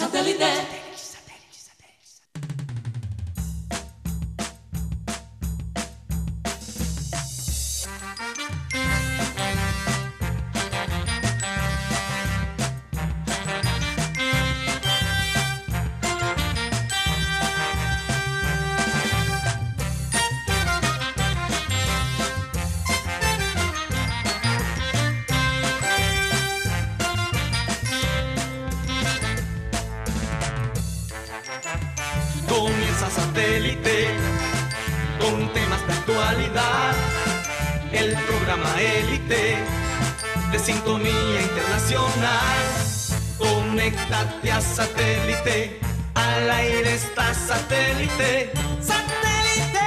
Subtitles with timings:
[0.00, 0.89] Satellite.
[43.36, 45.80] Conéctate a satélite.
[46.14, 48.52] Al aire está satélite.
[48.80, 49.80] ¡Satélite!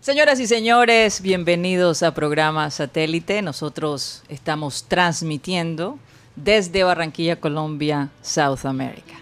[0.00, 3.40] Señoras y señores, bienvenidos a programa Satélite.
[3.40, 5.98] Nosotros estamos transmitiendo
[6.36, 9.14] desde Barranquilla, Colombia, South America.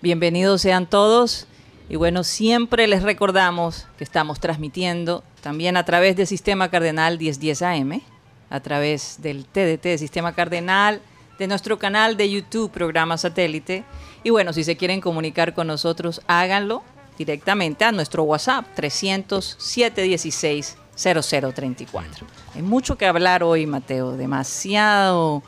[0.00, 1.46] Bienvenidos sean todos
[1.88, 7.62] y bueno, siempre les recordamos que estamos transmitiendo también a través del Sistema Cardenal 1010
[7.62, 8.00] AM,
[8.48, 11.02] a través del TDT de Sistema Cardenal,
[11.38, 13.84] de nuestro canal de YouTube, programa Satélite.
[14.22, 16.82] Y bueno, si se quieren comunicar con nosotros, háganlo
[17.18, 22.26] directamente a nuestro WhatsApp 300 716 0034.
[22.54, 24.16] Hay mucho que hablar hoy, Mateo.
[24.16, 25.42] Demasiado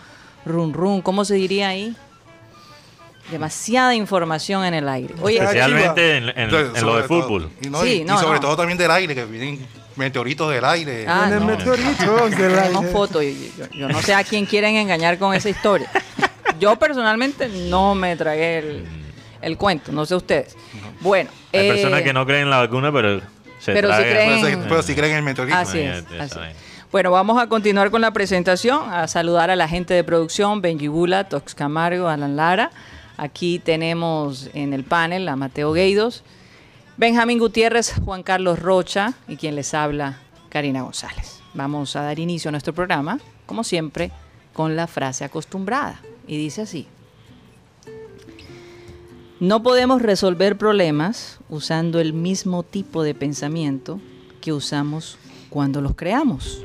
[0.45, 1.97] run run, ¿cómo se diría ahí?
[3.30, 5.14] Demasiada información en el aire.
[5.20, 7.50] Oye, Especialmente en, en- Entonces, en lo de todo- fútbol.
[7.60, 8.41] Y, no, Sí, y- y no, sobre no.
[8.41, 11.06] todo también del aire, que vienen meteoritos del aire.
[11.08, 11.47] Ah, En el no.
[11.47, 12.88] meteorito del aire.
[12.92, 13.22] fotos.
[13.24, 15.91] Yo, yo- yo no sé a quién quieren engañar con esa historia.
[16.60, 18.84] Yo personalmente no me tragué el,
[19.42, 20.56] el cuento, no sé ustedes.
[21.00, 23.20] Bueno, Hay eh, personas que no creen en la vacuna, pero
[23.58, 25.56] se Pero sí tragan- creen- Pero, si creen en el meteorito.
[25.56, 26.38] Así es, así.
[26.92, 30.86] Bueno, vamos a continuar con la presentación, a saludar a la gente de producción, Benji
[30.88, 32.70] Bula, Tox Camargo, Alan Lara.
[33.16, 36.22] Aquí tenemos en el panel a Mateo Gueidos,
[36.99, 41.41] Benjamín Gutiérrez, Juan Carlos Rocha y quien les habla, Karina González.
[41.54, 44.10] Vamos a dar inicio a nuestro programa, como siempre,
[44.53, 46.00] con la frase acostumbrada.
[46.27, 46.87] Y dice así.
[49.41, 54.00] No podemos resolver problemas usando el mismo tipo de pensamiento
[54.41, 55.19] que usamos
[55.50, 56.62] cuando los creamos.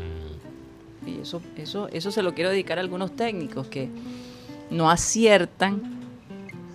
[1.05, 3.89] Y eso, eso, eso se lo quiero dedicar a algunos técnicos que
[4.69, 6.00] no aciertan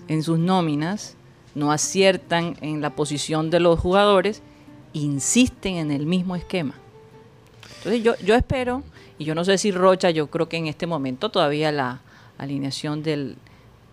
[0.08, 1.16] en sus nóminas,
[1.54, 4.42] no aciertan en la posición de los jugadores,
[4.92, 6.74] insisten en el mismo esquema.
[7.78, 8.82] Entonces yo, yo espero,
[9.18, 12.00] y yo no sé si Rocha, yo creo que en este momento todavía la
[12.38, 13.36] alineación del,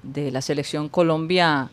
[0.04, 1.70] de la selección Colombia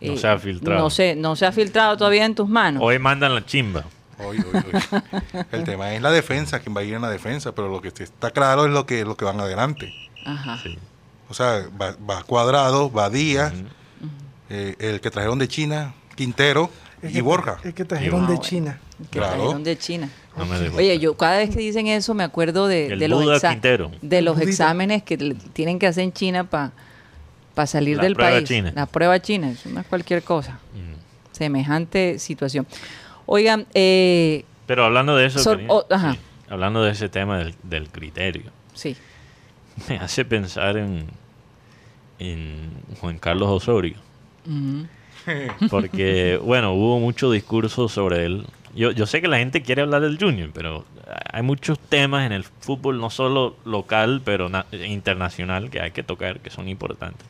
[0.00, 0.80] eh, No se ha filtrado.
[0.80, 2.82] No se, no se ha filtrado todavía en tus manos.
[2.84, 3.84] Hoy mandan la chimba.
[4.18, 5.02] Oy, oy, oy.
[5.52, 7.88] El tema es la defensa, quién va a ir en la defensa, pero lo que
[7.88, 9.94] está claro es lo que, lo que van adelante.
[10.24, 10.58] Ajá.
[10.62, 10.78] Sí.
[11.28, 13.54] O sea, va, va Cuadrado, va Díaz,
[14.50, 16.70] eh, el que trajeron de China, Quintero
[17.02, 17.58] y que- Borja.
[17.64, 18.38] Es que trajeron de.
[18.40, 18.78] China.
[19.10, 19.36] que Claro.
[19.36, 20.10] trajeron de China.
[20.36, 20.76] No.
[20.76, 24.22] Oye, yo cada vez que dicen eso me acuerdo de, El de los, exa- de
[24.22, 25.16] los exámenes que
[25.52, 26.72] tienen que hacer en China para
[27.66, 28.48] salir La del prueba país.
[28.48, 28.72] china.
[28.74, 30.52] La prueba china, eso no es cualquier cosa.
[30.74, 31.34] Mm.
[31.36, 32.66] Semejante situación.
[33.26, 36.12] Oigan, eh, Pero hablando de eso, oh, ajá.
[36.14, 36.18] sí,
[36.48, 38.96] hablando de ese tema del, del criterio, sí.
[39.88, 41.06] me hace pensar en,
[42.18, 43.96] en Juan Carlos Osorio.
[45.70, 48.46] Porque, bueno, hubo mucho discurso sobre él.
[48.74, 50.84] Yo, yo sé que la gente quiere hablar del Junior, pero
[51.32, 56.02] hay muchos temas en el fútbol, no solo local, pero na- internacional, que hay que
[56.02, 57.26] tocar, que son importantes.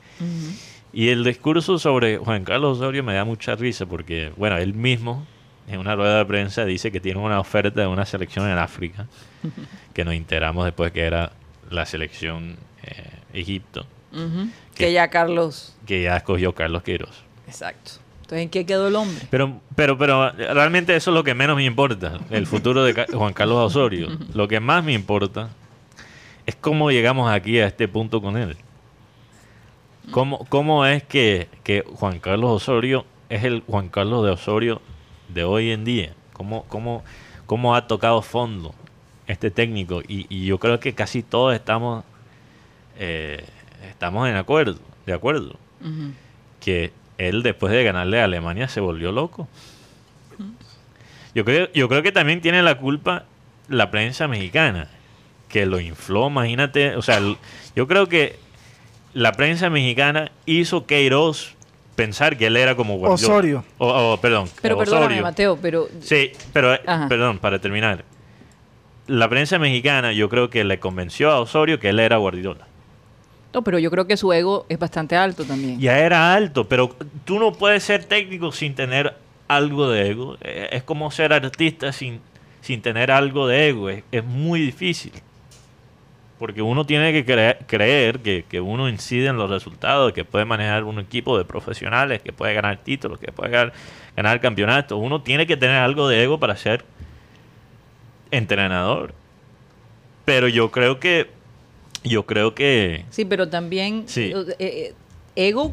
[0.93, 5.25] Y el discurso sobre Juan Carlos Osorio me da mucha risa porque, bueno, él mismo
[5.69, 9.07] en una rueda de prensa dice que tiene una oferta de una selección en África,
[9.95, 11.33] que nos enteramos después que era
[11.71, 13.87] la selección eh, Egipto,
[14.75, 15.75] Que ya Carlos.
[15.87, 17.23] que ya escogió Carlos Queiroz.
[17.47, 17.93] Exacto.
[18.23, 19.27] Entonces, ¿en qué quedó el hombre?
[19.29, 23.33] Pero, pero, pero realmente eso es lo que menos me importa, el futuro de Juan
[23.33, 24.09] Carlos Osorio.
[24.35, 25.51] Lo que más me importa
[26.47, 28.57] es cómo llegamos aquí a este punto con él.
[30.11, 34.81] ¿Cómo, cómo es que, que Juan Carlos Osorio es el Juan Carlos de Osorio
[35.29, 36.15] de hoy en día?
[36.33, 37.05] ¿Cómo, cómo,
[37.47, 38.75] cómo ha tocado fondo
[39.27, 40.03] este técnico?
[40.07, 42.05] Y, y yo creo que casi todos estamos,
[42.99, 43.45] eh,
[43.89, 45.57] estamos en acuerdo, de acuerdo
[46.61, 49.49] que él después de ganarle a Alemania se volvió loco.
[51.35, 53.25] Yo creo, yo creo que también tiene la culpa
[53.69, 54.89] la prensa mexicana,
[55.49, 57.21] que lo infló, imagínate, o sea,
[57.77, 58.37] yo creo que
[59.15, 61.55] la prensa mexicana hizo Queiroz
[61.95, 63.35] pensar que él era como Guardiola.
[63.35, 63.65] Osorio.
[63.79, 65.23] O, o, perdón, Pero perdóname.
[65.23, 67.09] Mateo, pero Sí, pero, eh, Ajá.
[67.09, 68.05] perdón, para terminar.
[69.07, 72.67] La prensa mexicana yo creo que le convenció a Osorio que él era Guardiola.
[73.53, 75.79] No, pero yo creo que su ego es bastante alto también.
[75.81, 76.95] Ya era alto, pero
[77.25, 79.15] tú no puedes ser técnico sin tener
[79.49, 80.37] algo de ego.
[80.43, 82.21] Eh, Es como ser artista sin,
[82.61, 83.89] sin tener algo de ego.
[83.91, 85.13] Es, muy difícil.
[86.39, 90.45] Porque uno tiene que cre- creer que, que uno incide en los resultados, que puede
[90.45, 93.73] manejar un equipo de profesionales, que puede ganar títulos, que puede ganar,
[94.17, 94.99] ganar campeonatos.
[95.03, 96.85] Uno tiene que tener algo de ego para ser
[98.31, 99.13] entrenador.
[100.25, 101.29] Pero yo creo que
[102.05, 104.33] yo creo que Sí, pero también Sí.
[104.35, 104.95] eh, eh,
[105.37, 105.73] ego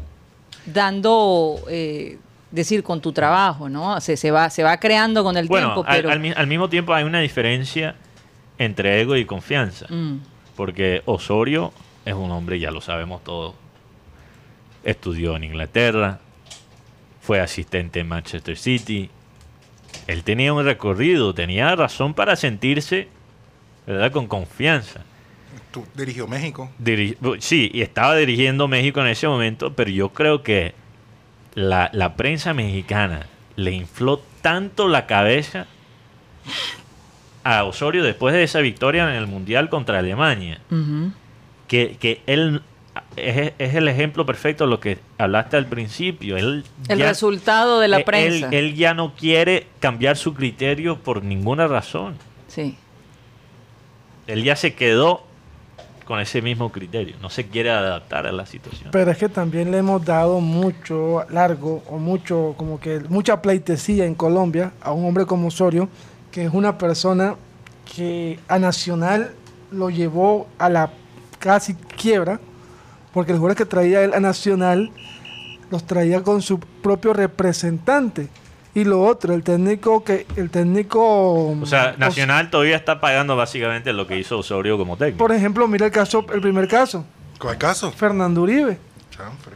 [0.66, 2.18] dando, eh,
[2.50, 4.00] decir, con tu trabajo, ¿no?
[4.00, 6.10] Se, se va se va creando con el bueno, tiempo, pero...
[6.10, 7.94] al mismo tiempo hay una diferencia
[8.58, 9.86] entre ego y confianza.
[9.88, 10.18] Mm,
[10.56, 11.72] Porque Osorio
[12.04, 13.54] es un hombre, ya lo sabemos todos.
[14.84, 16.18] Estudió en Inglaterra,
[17.20, 19.10] fue asistente en Manchester City.
[20.06, 23.08] Él tenía un recorrido, tenía razón para sentirse,
[23.86, 24.10] ¿verdad?
[24.12, 25.00] Con confianza.
[25.70, 26.70] Tú dirigió México.
[26.82, 30.74] Diri- sí, y estaba dirigiendo México en ese momento, pero yo creo que
[31.54, 33.26] la, la prensa mexicana
[33.56, 35.66] le infló tanto la cabeza
[37.44, 40.60] a Osorio después de esa victoria en el Mundial contra Alemania,
[41.66, 42.62] que, que él
[43.16, 46.36] es, es el ejemplo perfecto de lo que hablaste al principio.
[46.36, 48.48] Él El ya- resultado de la él- prensa.
[48.48, 52.16] Él, él ya no quiere cambiar su criterio por ninguna razón.
[52.48, 52.76] Sí.
[54.26, 55.24] Él ya se quedó
[56.08, 57.16] con ese mismo criterio.
[57.20, 58.88] No se quiere adaptar a la situación.
[58.92, 64.06] Pero es que también le hemos dado mucho largo o mucho, como que mucha pleitesía
[64.06, 65.86] en Colombia a un hombre como Osorio,
[66.32, 67.34] que es una persona
[67.94, 69.32] que a Nacional
[69.70, 70.90] lo llevó a la
[71.38, 72.40] casi quiebra,
[73.12, 74.90] porque los jugadores que traía él a Nacional
[75.70, 78.30] los traía con su propio representante.
[78.74, 83.92] Y lo otro, el técnico que el técnico O sea, Nacional todavía está pagando básicamente
[83.92, 85.18] lo que hizo Osorio como técnico.
[85.18, 87.04] por ejemplo, mira el caso, el primer caso,
[87.38, 87.90] ¿Cuál caso?
[87.92, 88.78] Fernando Uribe.
[89.10, 89.54] Chanfre.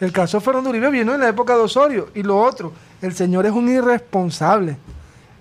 [0.00, 2.08] El caso de Fernando Uribe vino en la época de Osorio.
[2.14, 4.76] Y lo otro, el señor es un irresponsable.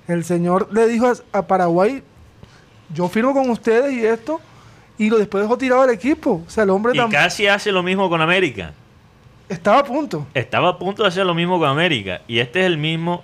[0.07, 2.03] El señor le dijo a, a Paraguay,
[2.93, 4.39] yo firmo con ustedes y esto,
[4.97, 6.43] y lo después dejó tirado al equipo.
[6.45, 8.73] O sea, el hombre Y casi hace lo mismo con América.
[9.51, 10.25] Estaba a punto.
[10.33, 12.21] Estaba a punto de hacer lo mismo con América.
[12.27, 13.23] Y este es el mismo,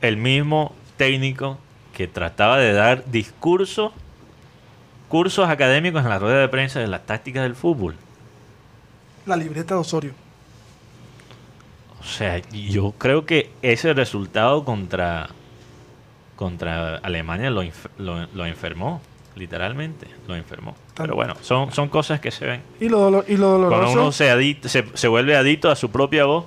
[0.00, 1.58] el mismo técnico
[1.92, 3.92] que trataba de dar discursos,
[5.08, 7.96] cursos académicos en la rueda de prensa de las tácticas del fútbol.
[9.26, 10.12] La libreta de Osorio.
[12.00, 15.30] O sea, yo creo que ese resultado contra,
[16.36, 17.64] contra Alemania lo,
[17.98, 19.00] lo enfermó,
[19.36, 20.74] literalmente, lo enfermó.
[20.96, 22.62] Pero bueno, son, son cosas que se ven.
[22.80, 25.76] Y lo, dolo- y lo Cuando doloroso, uno se, adit- se, se vuelve adicto a
[25.76, 26.46] su propia voz,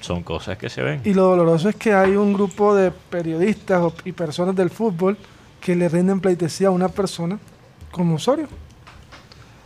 [0.00, 1.00] son cosas que se ven.
[1.04, 5.16] y lo doloroso es que hay un grupo de periodistas o- y personas del fútbol
[5.60, 7.38] que le rinden pleitesía a una persona
[7.90, 8.48] como Osorio.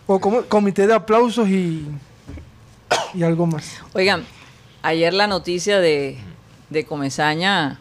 [0.06, 1.87] O como comité de aplausos y,
[3.14, 3.81] y algo más.
[3.93, 4.25] Oigan,
[4.82, 6.19] ayer la noticia de,
[6.69, 7.79] de Comesaña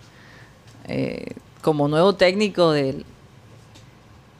[0.86, 3.06] eh, como nuevo técnico del,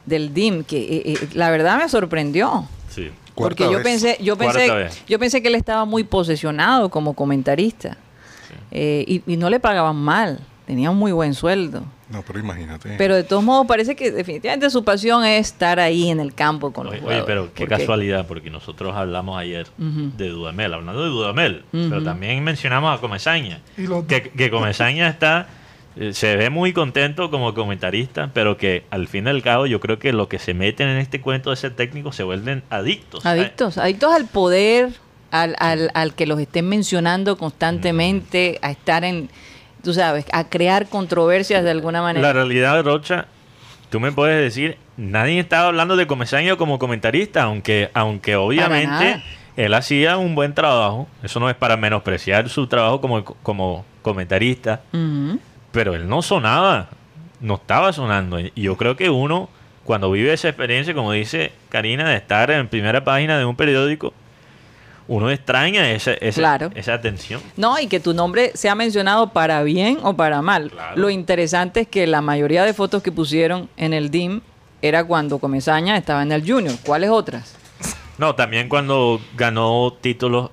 [0.06, 2.66] del DIM, que eh, eh, la verdad me sorprendió.
[2.88, 3.10] Sí.
[3.34, 3.82] Porque yo vez.
[3.82, 7.96] pensé, yo pensé, yo pensé que él estaba muy posesionado como comentarista.
[8.70, 11.82] Eh, y, y no le pagaban mal, tenía un muy buen sueldo.
[12.10, 12.96] No, pero imagínate.
[12.98, 16.72] Pero de todos modos parece que definitivamente su pasión es estar ahí en el campo
[16.72, 21.04] con los Oye, oye, pero jugadores, qué casualidad, porque nosotros hablamos ayer de Dudamel, hablando
[21.04, 23.60] de Dudamel, pero también mencionamos a Comesaña.
[23.78, 25.46] Y los- Que, que Comesaña está,
[26.12, 29.98] se ve muy contento como comentarista, pero que al fin y al cabo yo creo
[29.98, 33.26] que los que se meten en este cuento de ser técnico se vuelven adictos.
[33.26, 34.90] Adictos, adictos al poder,
[35.30, 39.28] al, al, al que los estén mencionando constantemente, a estar en,
[39.82, 42.32] tú sabes, a crear controversias de alguna La manera.
[42.32, 43.26] realidad, Rocha,
[43.90, 49.22] tú me puedes decir, nadie estaba hablando de Comesaña como comentarista, aunque, aunque obviamente
[49.56, 51.08] él hacía un buen trabajo.
[51.22, 54.80] Eso no es para menospreciar su trabajo como, como comentarista.
[55.72, 56.88] Pero él no sonaba,
[57.40, 58.38] no estaba sonando.
[58.40, 59.48] Y yo creo que uno,
[59.84, 64.12] cuando vive esa experiencia, como dice Karina, de estar en primera página de un periódico,
[65.08, 66.70] uno extraña esa, esa, Claro.
[66.74, 67.40] esa atención.
[67.56, 70.70] No, y que tu nombre sea mencionado para bien o para mal.
[70.70, 70.96] Claro.
[70.96, 74.40] Lo interesante es que la mayoría de fotos que pusieron en el DIM
[74.82, 76.74] era cuando Comesaña estaba en el Junior.
[76.84, 77.56] ¿Cuáles otras?
[78.18, 80.50] No, también cuando ganó títulos.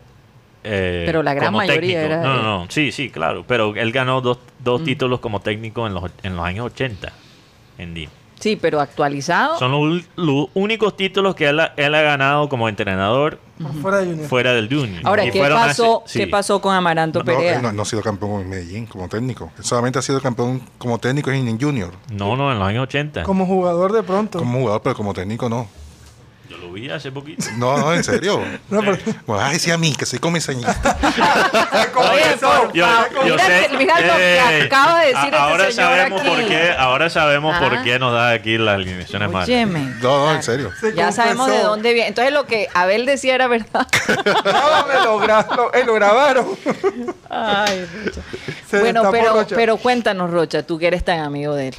[0.68, 2.06] Eh, Pero la gran como mayoría técnico.
[2.06, 2.66] era No, no, no.
[2.70, 3.44] Sí, sí, claro.
[3.48, 4.86] Pero él ganó dos, dos Mm.
[4.86, 7.12] títulos como técnico en los, en los años 80
[7.78, 8.10] en DIM.
[8.40, 9.58] Sí, pero actualizado.
[9.58, 13.40] Son los, los únicos títulos que él ha, él ha ganado como entrenador
[13.82, 14.28] fuera de Junior.
[14.30, 15.02] fuera del Junior.
[15.06, 16.20] Ahora, Y ¿qué hace- pasó, sí.
[16.20, 17.60] ¿qué pasó con Amaranto No, Perea?
[17.64, 19.52] no, no ha sido campeón en Medellín como técnico.
[19.58, 21.92] Él solamente ha sido campeón como técnico en en Junior.
[22.12, 23.24] No, no, en los años 80.
[23.24, 24.38] Como jugador de pronto.
[24.38, 25.68] Como jugador, pero como técnico no.
[26.68, 27.46] Yo lo vi hace poquito.
[27.58, 28.42] No, no, en serio.
[28.70, 30.98] No, pero- Bueno, ay, sí, a mí, que soy comisañista.
[32.38, 32.88] Yo- favor, yo
[33.24, 36.22] mira, sé- que- mira lo que Ey, acaba de decir a- este ahora señor sabemos
[36.22, 36.30] aquí.
[36.30, 39.48] por qué, ahora sabemos por qué nos da aquí las alineaciones malas.
[39.48, 39.80] Óyeme.
[40.02, 40.72] No, no, en serio.
[40.80, 42.10] Se Ya sabemos de dónde viene.
[42.10, 43.88] Entonces lo que Abel decía era verdad.
[44.08, 46.48] No, me lo, gra- lo- eh, lo grabaron.
[47.30, 48.22] Ay, Rocha.
[48.70, 49.56] Se bueno, pero, Rocha.
[49.56, 51.76] pero cuéntanos, Rocha, tú que eres tan amigo de él.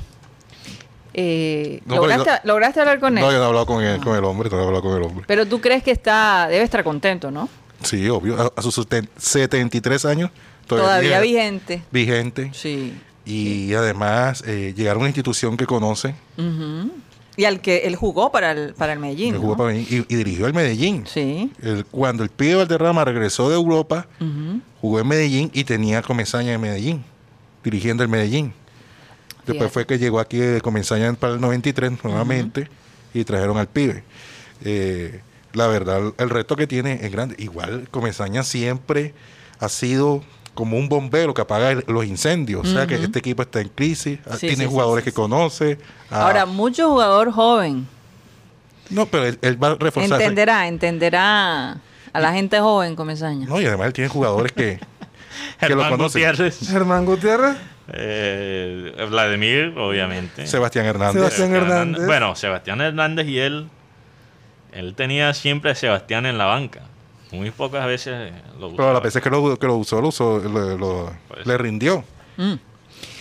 [1.20, 3.24] Eh, No, ¿lograste, lograste hablar con él?
[3.24, 5.02] No, yo no he hablado con el, con el hombre, no he hablado con el
[5.02, 5.24] hombre.
[5.26, 7.48] Pero tú crees que está, debe estar contento, ¿no?
[7.82, 8.40] Sí, obvio.
[8.40, 10.30] A, a sus seten- 73 años.
[10.66, 11.82] Todavía vigente.
[11.90, 12.50] Vigente.
[12.52, 12.94] Sí.
[13.24, 16.14] Y además, eh, llegar a una institución que conoce.
[17.36, 19.32] Y al que él jugó para el, para el Medellín.
[19.32, 19.56] que jugó ¿no?
[19.58, 21.04] para Medellín, y, y dirigió al Medellín.
[21.06, 21.52] Sí.
[21.62, 24.06] El- cuando el pibe Valderrama regresó de Europa,
[24.80, 27.04] jugó en Medellín y tenía Comesaña en Medellín,
[27.62, 28.52] dirigiendo el Medellín.
[29.52, 32.68] Después fue que llegó aquí de Comesaña para el 93 nuevamente
[33.14, 34.04] y trajeron al pibe.
[34.64, 35.20] Eh,
[35.52, 37.34] la verdad, el reto que tiene es grande.
[37.38, 39.14] Igual Comesaña siempre
[39.60, 40.22] ha sido
[40.54, 42.66] como un bombero que apaga el- los incendios.
[42.68, 45.14] O sea que este equipo está en crisis, ah, Sí, tiene sí, jugadores sí, que
[45.14, 45.78] conoce.
[46.10, 47.86] ah, Ahora, mucho jugador joven.
[48.90, 50.20] no, pero él, él va a reforzar.
[50.20, 51.76] Entenderá, entenderá
[52.12, 53.46] a la gente joven, Comesaña.
[53.46, 54.80] No, y además él tiene jugadores que,
[55.60, 55.96] que lo.
[55.96, 57.56] Gutiérrez, Germán Gutiérrez.
[57.92, 60.46] eh, Vladimir, obviamente.
[60.46, 61.14] Sebastián Hernández.
[61.14, 62.06] Sebastián Hernández.
[62.06, 63.68] Bueno, Sebastián Hernández y él,
[64.72, 66.82] él tenía siempre a Sebastián en la banca.
[67.32, 68.76] Muy pocas veces lo usaba.
[68.76, 72.02] Pero las veces que lo, que lo usó, lo usó, lo- lo- Pues- le rindió.
[72.36, 72.54] Mm.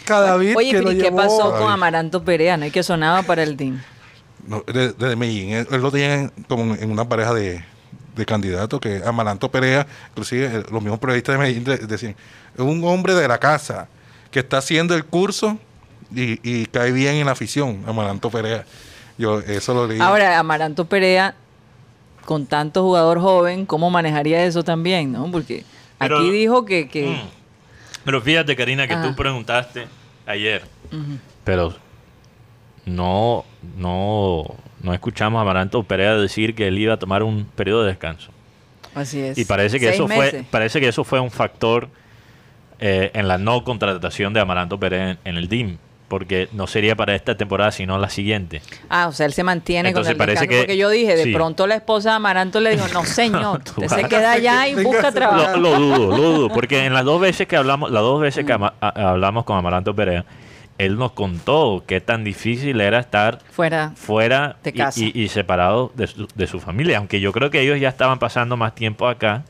[0.06, 2.56] Cadavid, Oye, que pero lo ¿y qué llevó pasó con Amaranto Perea?
[2.56, 2.66] ¿No?
[2.66, 3.82] ¿Y que sonaba para el team?
[4.48, 5.50] No, de- Desde Medellín.
[5.52, 7.66] Él, él lo tenía en- como en una pareja de,
[8.18, 12.16] de candidatos que Amaranto Perea, inclusive eh, los mismos periodistas de Medellín de- decían,
[12.56, 13.88] es un hombre de la casa
[14.32, 15.58] que está haciendo el curso
[16.14, 18.66] y, y cae bien en la afición, Amaranto Perea.
[19.18, 20.00] Yo eso lo leí.
[20.00, 21.36] Ahora, Amaranto Perea,
[22.26, 25.12] con tanto jugador joven, ¿cómo manejaría eso también?
[25.14, 25.32] ¿no?
[25.32, 25.64] Porque
[25.98, 26.88] Pero- aquí dijo que...
[26.90, 27.38] que Mm.
[28.06, 29.04] Pero fíjate, Karina, que Ajá.
[29.10, 29.86] tú preguntaste
[30.26, 30.64] ayer,
[31.44, 31.76] pero
[32.86, 33.44] no,
[33.78, 34.46] no,
[34.82, 38.32] no escuchamos a Amaranto Perea decir que él iba a tomar un periodo de descanso.
[38.96, 39.38] Así es.
[39.38, 41.90] Y parece que Seis eso fue, parece que eso fue un factor
[42.80, 46.96] eh, en la no contratación de Amaranto Perea en, en el DIM, porque no sería
[46.96, 48.62] para esta temporada, sino la siguiente.
[48.90, 50.50] Ah, o sea, él se mantiene Entonces, con el parece descanso.
[50.52, 51.34] que- porque yo dije, de sí.
[51.34, 55.12] pronto la esposa de Amaranto le dijo, no, señor, usted se queda allá y busca
[55.12, 55.58] trabajo.
[55.58, 58.46] Lo, lo dudo, lo dudo, porque en las dos veces que hablamos, las dos veces
[58.46, 60.24] que ama- a- hablamos con Amaranto Perea,
[60.78, 63.92] él nos contó qué tan difícil era estar Fuera.
[63.96, 65.00] fuera De y- casa.
[65.00, 68.20] Y, y separado de su, de su familia, aunque yo creo que ellos ya estaban
[68.20, 69.44] pasando más tiempo acá.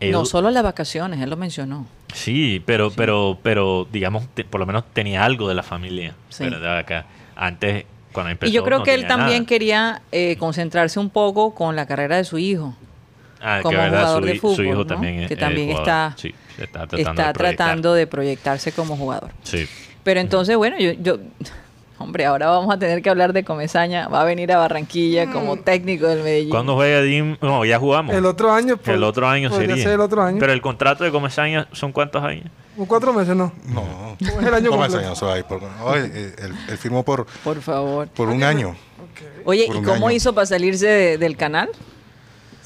[0.00, 1.86] No solo las vacaciones, él lo mencionó.
[2.14, 6.44] Sí, pero, pero, pero, digamos, te- por lo menos tenía algo de la familia, Sí.
[6.44, 6.78] ¿verdad?
[6.78, 7.04] Acá.
[7.36, 9.46] Antes, cuando empezó, y yo creo no que él también nada.
[9.46, 12.74] quería eh, concentrarse un poco con la carrera de su hijo.
[13.42, 14.86] Ah, que como verdad, jugador su, de hi- su fútbol, hijo ¿no?
[14.86, 19.30] también es Que también está- Sí, está tratando Está de tratando de proyectarse como jugador.
[19.44, 19.66] Sí.
[20.04, 21.18] Pero entonces, bueno, yo, yo,
[21.98, 24.08] hombre, ahora vamos a tener que hablar de Comesaña.
[24.08, 26.50] Va a venir a Barranquilla como técnico del Medellín.
[26.50, 27.36] ¿Cuándo juega Dim?
[27.42, 28.14] No, ya jugamos.
[28.14, 28.76] El otro año.
[28.76, 29.76] pues, el otro año sería.
[29.76, 30.38] ser el otro año.
[30.40, 32.46] Pero el contrato de Comesaña son cuántos años?
[32.76, 33.52] ¿Un cuatro meses, no.
[33.66, 34.82] No, Es el año no
[35.32, 36.32] ahí, por- no, él,
[36.78, 38.08] firmó por, Por favor.
[38.08, 38.74] por un año.
[39.44, 40.16] Oye, por ¿y cómo año.
[40.16, 41.68] hizo para salirse de- del canal?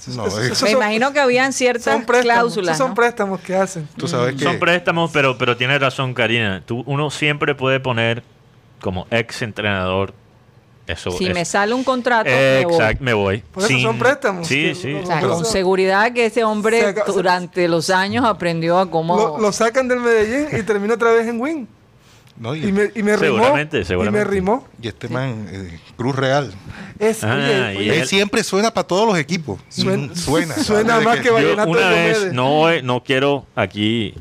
[0.09, 2.77] No, es- Me son- imagino que habían ciertas cláusulas.
[2.79, 2.95] son ¿no?
[2.95, 3.89] préstamos que hacen.
[3.97, 6.63] tú sabes que Son préstamos, pero, pero tiene razón, Karina.
[6.65, 8.23] Tú, uno siempre puede poner
[8.81, 10.13] como ex entrenador
[10.87, 11.11] eso.
[11.13, 12.75] Si es- me sale un contrato, me voy.
[12.75, 13.39] Exacto, me voy.
[13.53, 14.91] Por eso son préstamos, Sí, que sí.
[14.93, 19.17] lo- O sea, con seguridad que ese hombre durante los años aprendió a cómo...
[19.17, 21.69] Lo, lo sacan del Medellín y termina otra vez en Win.
[22.37, 23.37] No, y, Y me, y me rimó.
[23.37, 24.25] Seguramente, Y seguramente.
[24.27, 24.69] me rimó.
[24.83, 26.53] y este man, eh, Cruz Real,
[26.99, 29.61] Es, Ah, oye, y oye, él, él- siempre suena para todos los equipos.
[29.69, 31.01] Suena- Mm, suena.
[31.01, 34.15] más que Yo Vallenato una de vez, no, no quiero aquí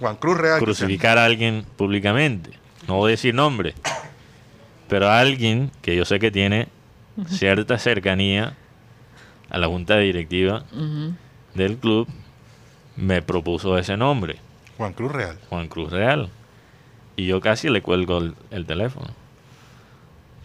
[0.00, 0.58] Juan Cruz Real.
[0.58, 2.50] que crucificar a alguien públicamente.
[2.88, 3.74] No voy a decir nombre.
[4.88, 6.68] Pero a alguien que yo sé que tiene
[7.28, 8.54] cierta cercanía
[9.50, 10.64] a la junta directiva
[11.54, 12.06] del club,
[12.96, 14.36] me propuso ese nombre,
[14.76, 15.38] Juan Cruz Real.
[15.48, 16.28] Juan Cruz Real.
[17.16, 19.08] Y yo casi le cuelgo el, el teléfono.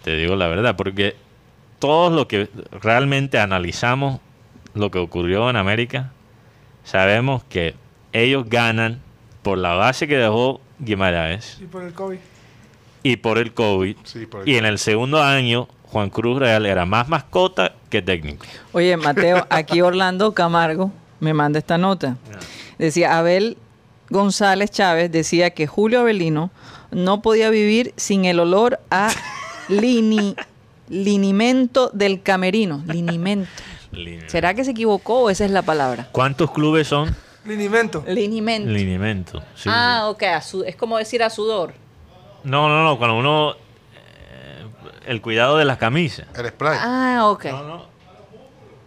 [0.03, 1.15] Te digo la verdad, porque
[1.79, 4.19] todos lo que realmente analizamos
[4.73, 6.11] lo que ocurrió en América,
[6.83, 7.75] sabemos que
[8.13, 9.01] ellos ganan
[9.41, 12.17] por la base que dejó Guimaraes Y por el COVID.
[13.03, 13.95] y por el COVID.
[14.03, 18.01] Sí, por el y en el segundo año, Juan Cruz Real era más mascota que
[18.01, 18.45] técnico.
[18.73, 22.17] Oye, Mateo, aquí Orlando Camargo me manda esta nota.
[22.77, 23.57] Decía, Abel
[24.09, 26.51] González Chávez decía que Julio Avelino
[26.91, 29.09] no podía vivir sin el olor a
[29.67, 30.35] lini,
[30.89, 32.83] linimento del camerino.
[32.87, 33.49] Linimento.
[34.27, 36.09] ¿Será que se equivocó o esa es la palabra?
[36.11, 37.15] ¿Cuántos clubes son?
[37.45, 38.03] Linimento.
[38.07, 38.69] Linimento.
[38.69, 39.43] Linimento.
[39.55, 39.69] sí.
[39.71, 40.23] ah, ok,
[40.65, 41.73] es como decir a sudor.
[42.43, 43.53] No, no, no, cuando uno...
[43.53, 44.65] eh,
[45.07, 46.27] el cuidado de las camisas.
[46.35, 46.77] El spray.
[46.81, 47.45] Ah, ok.
[47.45, 47.85] No, no.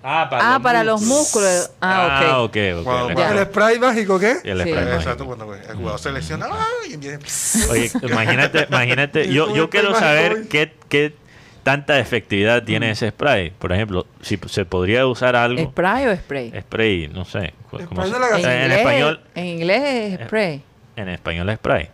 [0.04, 1.70] Ah, para, Ah, para los músculos.
[1.80, 2.48] Ah, Ah, ok.
[2.50, 2.84] ok, ok.
[2.84, 3.78] Wow, el spray.
[3.78, 4.36] mágico, ¿qué?
[4.42, 4.68] El Sí.
[4.70, 4.94] spray mágico.
[4.96, 6.90] Exacto, cuando el jugador selecciona, ¡ay!
[6.90, 11.14] y empieza- Oye, imagínate, imagínate, yo, yo quiero saber qué, qué
[11.62, 13.50] tanta efectividad tiene ese spray.
[13.50, 16.52] Por ejemplo, si se podría usar algo, ¿Spray o spray?
[16.62, 17.54] spray, no sé.
[17.70, 18.54] ¿cómo Spray se- de la En gasolina.
[18.54, 20.62] en inglés, español, en inglés es spray.
[20.96, 21.90] en español es spray.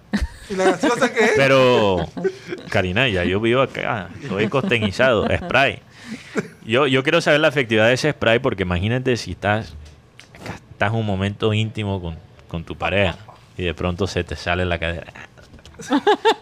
[0.48, 1.32] ¿Y la gaseosa qué es?
[1.36, 2.08] Pero,
[2.70, 5.80] Karina, ya yo vivo acá, soy costeñizado, spray.
[6.64, 9.74] Yo, yo quiero saber la efectividad de ese spray porque imagínate si estás,
[10.70, 13.16] estás en un momento íntimo con, con tu pareja
[13.56, 15.12] y de pronto se te sale la cadera.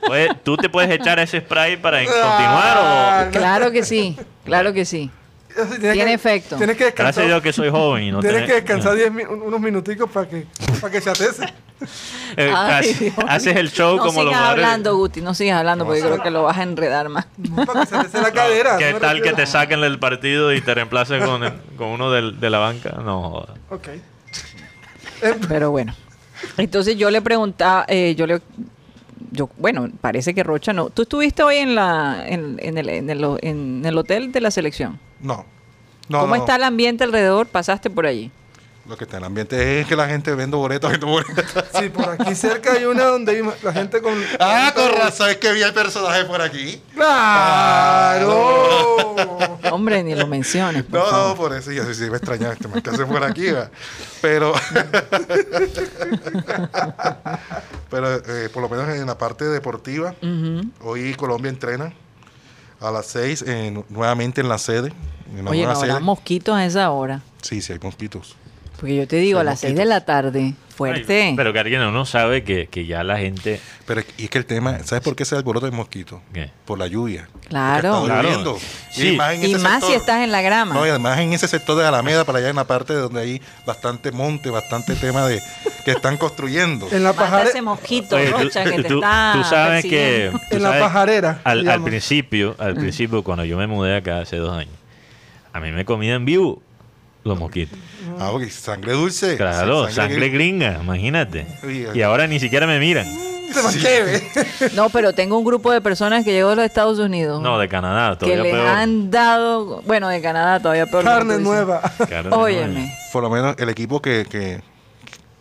[0.07, 3.31] Pues, ¿Tú te puedes echar ese spray para continuar o...?
[3.31, 5.11] Claro que sí, claro que sí.
[5.55, 6.57] Tienes Tiene que- efecto.
[6.57, 7.27] Tienes que Gracias a descansar.
[7.27, 10.29] Dios que soy joven y no tienes que descansar 10 mi- un- unos minuticos para
[10.29, 10.47] que,
[10.81, 11.47] para que se atese.
[12.39, 14.65] Eh, Ay, haces el show no como los sigas jugadores.
[14.65, 17.27] hablando, Guti, no sigas hablando porque creo que lo vas a enredar más.
[17.39, 18.77] No, para que se atese la cadera.
[18.79, 22.11] ¿Qué no tal que te saquen del partido y te reemplacen con, el- con uno
[22.11, 22.91] del- de la banca?
[23.03, 23.55] No joda.
[23.71, 23.89] Ok.
[25.49, 25.95] Pero bueno.
[26.59, 28.41] Entonces yo le preguntaba, eh, yo le,
[29.31, 30.91] yo, bueno, parece que Rocha no.
[30.91, 34.51] ¿Tú estuviste hoy en la, en, en el, en, el, en el hotel de la
[34.51, 34.99] selección?
[35.21, 35.47] No.
[36.09, 36.41] No, ¿Cómo no.
[36.43, 37.47] está el ambiente alrededor?
[37.47, 38.31] ¿Pasaste por allí?
[38.89, 41.45] Lo que está en el ambiente es que la gente vende boletos, vende boletos.
[41.81, 44.15] Sí, por aquí cerca hay una donde hay la gente con.
[44.39, 46.81] ah, con razón, es que vi el personaje por aquí.
[46.95, 48.37] ¡Claro!
[49.73, 50.85] Hombre, ni lo menciones.
[50.85, 51.29] por No, favor.
[51.31, 53.69] no, por eso ya sí, sí me extrañaba este man que hace por aquí, va.
[54.23, 54.55] Pero,
[57.91, 60.15] pero eh, por lo menos en la parte deportiva,
[60.83, 61.93] hoy Colombia entrena
[62.81, 64.93] a las 6 en- nuevamente en la sede.
[65.37, 65.91] En la Oye, no sede.
[65.91, 67.21] habrá mosquitos a esa hora.
[67.43, 68.37] Sí, sí, hay mosquitos.
[68.79, 71.23] Porque yo te digo, a las 6 de la tarde, fuerte.
[71.29, 73.59] Ay, Pero Karina, uno sabe que, que ya la gente...
[73.87, 76.21] Pero es- y es que el tema, ¿sabes por qué se alboroto de mosquitos?
[76.35, 76.51] ¿Qué?
[76.67, 77.27] Por la lluvia.
[77.49, 78.03] Claro.
[78.05, 78.59] Claro.
[78.91, 79.13] Sí.
[79.13, 80.75] Y más, en y ese más si estás en la grama.
[80.75, 83.43] No, y además en ese sector de Alameda, para allá en la parte donde hay
[83.67, 85.41] bastante monte, bastante tema de
[85.87, 86.87] que están construyendo.
[86.93, 87.49] En la pajarera.
[87.49, 90.31] ese mosquito, Oye, tú, Rocha, que te tú- está tú sabes que...
[90.51, 94.37] tú En la pajarera, Al, al principio, al principio, cuando yo me mudé acá hace
[94.37, 94.75] dos años,
[95.55, 96.63] a mí me comían vivo
[97.27, 97.79] los mosquitos.
[98.19, 99.37] Ah, porque sangre dulce.
[99.37, 101.47] Claro, sangre, gringa, imagínate.
[101.95, 103.07] Y ahora ni siquiera me miran.
[103.53, 104.29] Se mancheve.
[104.75, 107.41] No, pero tengo un grupo de personas que llegó de los Estados Unidos.
[107.43, 108.67] No, de Canadá, que todavía les peor.
[108.67, 111.05] han dado, bueno, de Canadá todavía peor.
[111.05, 111.81] Carne nueva.
[112.09, 112.95] Carne de Óyeme.
[113.13, 114.61] Por lo menos el equipo que, que,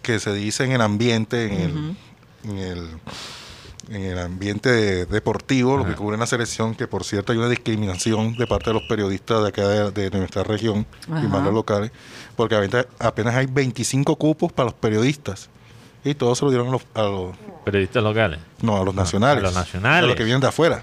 [0.02, 2.90] que se dice en el ambiente, en, el, en el
[3.90, 7.50] en el ambiente de- deportivo, lo que cubre la selección, que por cierto hay una
[7.50, 11.24] discriminación de parte de los periodistas de acá de, de nuestra región Ajá.
[11.24, 11.92] y más los locales,
[12.36, 12.56] porque
[13.00, 15.50] apenas hay 25 cupos para los periodistas
[16.04, 18.40] y todos se lo dieron a los, a los- Periodistas locales.
[18.62, 20.04] no, a los nacionales, a los nacionales.
[20.04, 20.82] a los que vienen de afuera.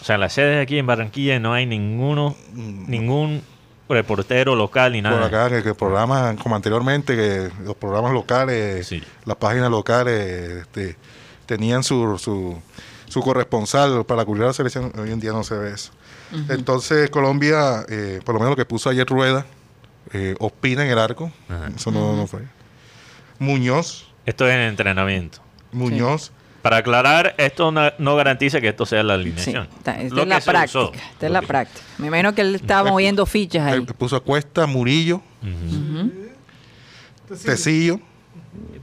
[0.00, 3.42] O sea, en las sedes aquí en Barranquilla no hay ninguno, ningún
[3.88, 5.26] reportero local ni Por nada.
[5.26, 9.02] acá, que, que programas como anteriormente, que los programas locales, Sí.
[9.24, 10.96] las páginas locales, este,
[11.50, 12.56] tenían su, su,
[13.08, 14.92] su corresponsal para cubrir la selección.
[14.96, 15.90] Hoy en día no se ve eso.
[16.48, 19.46] Entonces, Colombia, eh, por lo menos lo que puso ayer Rueda,
[20.12, 21.70] eh, Ospina en el arco, Ajá.
[21.74, 22.42] eso no, no fue.
[23.40, 25.38] Muñoz, Esto es en entrenamiento.
[25.72, 26.30] Muñoz,
[26.62, 29.68] Para aclarar, esto no, no garantiza que esto sea la Sí, alineación.
[29.78, 30.78] está- esta Lo es la práctica.
[30.78, 30.92] usó.
[30.92, 31.80] Esta es Lo la que- práctica.
[31.98, 33.80] Me imagino que él estaba moviendo fichas eh, ahí.
[33.80, 36.12] puso a Cuesta, Murillo, Ujú.
[37.44, 37.98] Tecillo,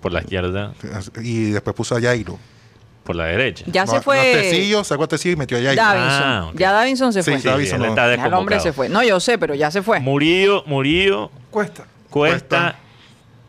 [0.02, 0.74] Por la izquierda,
[1.22, 2.38] y después puso a Jairo.
[3.08, 3.64] Por la derecha.
[3.68, 5.82] Ya No, se no, fue Tecillo, sacó a Tecillo y metió a Jairo.
[5.82, 6.24] Davinson.
[6.24, 6.60] Ah, ok.
[6.60, 7.40] Ya Davinson se Sí, fue.
[7.42, 7.90] sí, Davinson él no.
[7.94, 8.90] está Ya el hombre se fue.
[8.90, 10.00] No, yo sé, pero ya se fue.
[10.02, 11.86] Murillo, Murillo, Cuesta.
[12.10, 12.76] Cuesta,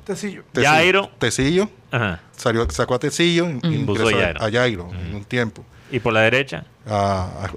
[0.04, 0.42] Tecillo.
[0.52, 0.70] Tecillo.
[0.70, 1.10] Jairo.
[1.18, 2.20] Tecillo, ajá.
[2.36, 3.66] salió, sacó a Tecillo y Ujú.
[3.66, 5.64] ingresó Puso a a a Jairo en un tiempo.
[5.90, 6.94] y por la derecha, A,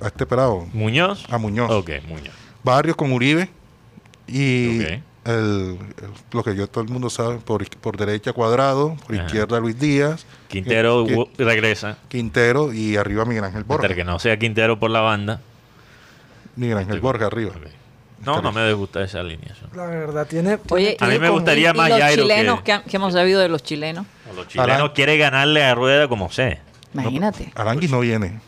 [0.01, 1.25] a- a este pelado, Muñoz.
[1.29, 1.69] a Muñoz.
[1.71, 2.33] Ok, Muñoz.
[2.63, 3.49] Barrios con Uribe
[4.27, 4.99] y Ok.
[5.25, 5.77] El, el-
[6.31, 9.25] lo que yo todo el mundo sabe, por, por derecha Cuadrado, por Ajá.
[9.25, 11.97] izquierda Luis Díaz, Quintero Qui- wu- regresa.
[12.09, 13.81] Quintero y arriba Miguel Ángel Borja.
[13.87, 15.41] Mientras que no sea Quintero por la banda.
[16.55, 17.53] Miguel Ángel Borja arriba.
[18.25, 19.69] No, no me disgusta esa alineación.
[19.75, 20.59] La verdad, tiene.
[20.69, 23.47] Oye, A mí me gustaría y más los Jairo chilenos que- que, hemos sabido de
[23.49, 24.05] los chilenos.
[24.35, 26.61] Los chilenos Alan- quieren ganarle a Rueda como sea.
[26.93, 27.51] Imagínate.
[27.55, 28.39] Aranguis no viene.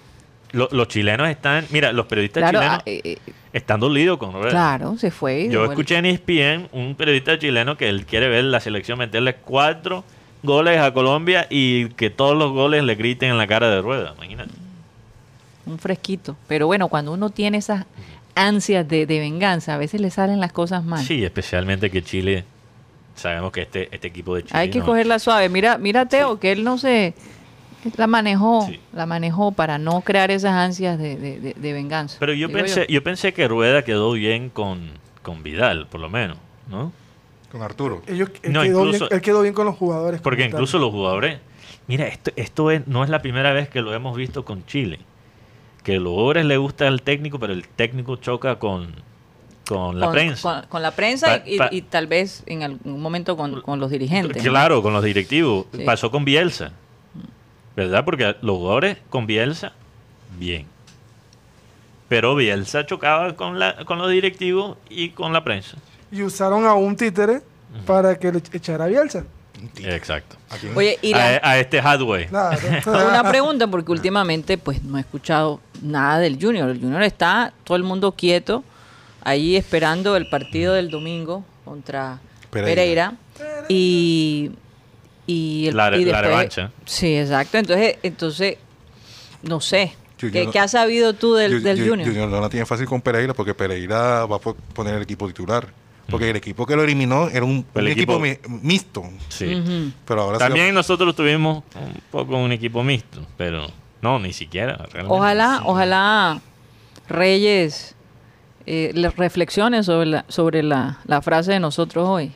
[0.53, 3.17] Lo- los chilenos están, mira, los periodistas Claro, chilenos ah, eh, eh,
[3.51, 4.49] están dolidos con Rueda.
[4.49, 5.49] claro, se fue.
[5.49, 10.03] Yo escuché en ESPN un periodista chileno que él quiere ver la selección meterle cuatro
[10.43, 14.13] goles a Colombia y que todos los goles le griten en la cara de Rueda.
[14.17, 14.51] Imagínate.
[15.65, 16.35] un fresquito.
[16.47, 17.85] Pero bueno, cuando uno tiene esas
[18.35, 21.03] ansias de, de venganza, a veces le salen las cosas mal.
[21.05, 22.43] Sí, especialmente que Chile,
[23.15, 24.59] sabemos que este, este equipo de Chile.
[24.59, 25.47] Hay que no- cogerla suave.
[25.49, 27.13] Mira, mira Teo, que él no se
[27.97, 28.79] la manejó, Sí.
[28.93, 32.17] la manejó para no crear esas ansias de, de- de- de venganza.
[32.19, 33.03] Pero yo pensé, yo.
[33.03, 34.91] pensé que Rueda quedó bien con,
[35.21, 36.37] con Vidal, por lo menos,
[36.69, 36.91] ¿no?
[37.51, 38.01] Con Arturo.
[38.07, 40.21] Ellos, él, No, quedó incluso- bien, él quedó bien con los jugadores.
[40.21, 41.39] Porque incluso los jugadores,
[41.87, 44.99] mira, esto, esto es, no es la primera vez que lo hemos visto con Chile.
[45.83, 48.95] Que los jugadores le gusta el técnico, pero el técnico choca con,
[49.67, 50.41] con la con, prensa.
[50.61, 53.79] Con, con la prensa Pa- y, pa- y tal vez en algún momento con, con
[53.79, 54.43] los dirigentes.
[54.43, 54.49] ¿no?
[54.49, 55.65] Claro, con los directivos.
[55.75, 55.83] Sí.
[55.85, 56.71] Pasó con Bielsa.
[57.75, 58.05] ¿Verdad?
[58.05, 59.73] Porque los jugadores con Bielsa,
[60.37, 60.67] bien.
[62.07, 65.77] Pero Bielsa chocaba con, la, con los directivos y con la prensa.
[66.11, 67.41] Y usaron a un títere
[67.85, 69.23] para que le echara a Bielsa.
[69.81, 70.35] Exacto.
[70.75, 72.27] Oye, y la- A, a este Hadway.
[72.27, 72.59] Claro.
[72.85, 76.69] una pregunta, porque últimamente pues no he escuchado nada del Junior.
[76.69, 78.63] El Junior está todo el mundo quieto,
[79.23, 82.19] ahí esperando el partido del domingo contra
[82.51, 83.13] Pereira.
[83.37, 83.65] Pereira.
[83.69, 84.51] y,
[85.25, 86.71] y, el, La revancha.
[86.85, 87.57] Sí, exacto.
[87.57, 88.57] Entonces, entonces
[89.41, 89.93] no sé.
[90.19, 92.29] Yo- ¿Qué, yo no- qué has sabido tú del, Ju- del Ju- Junior?
[92.29, 95.67] no la tiene fácil con Pereira porque Pereira va a po- poner el equipo titular.
[96.09, 99.03] Porque el equipo que lo eliminó era un, El un equipo, equipo- mi- mixto.
[99.29, 99.91] Sí.
[100.05, 103.67] Pero ahora sí También nosotros tuvimos un poco un equipo mixto, pero
[104.01, 104.75] no, ni siquiera.
[104.91, 105.07] realmente.
[105.07, 106.41] Ojalá, ojalá
[107.07, 107.95] Reyes
[108.65, 112.31] eh, le reflexione sobre la, sobre la, la frase de nosotros hoy.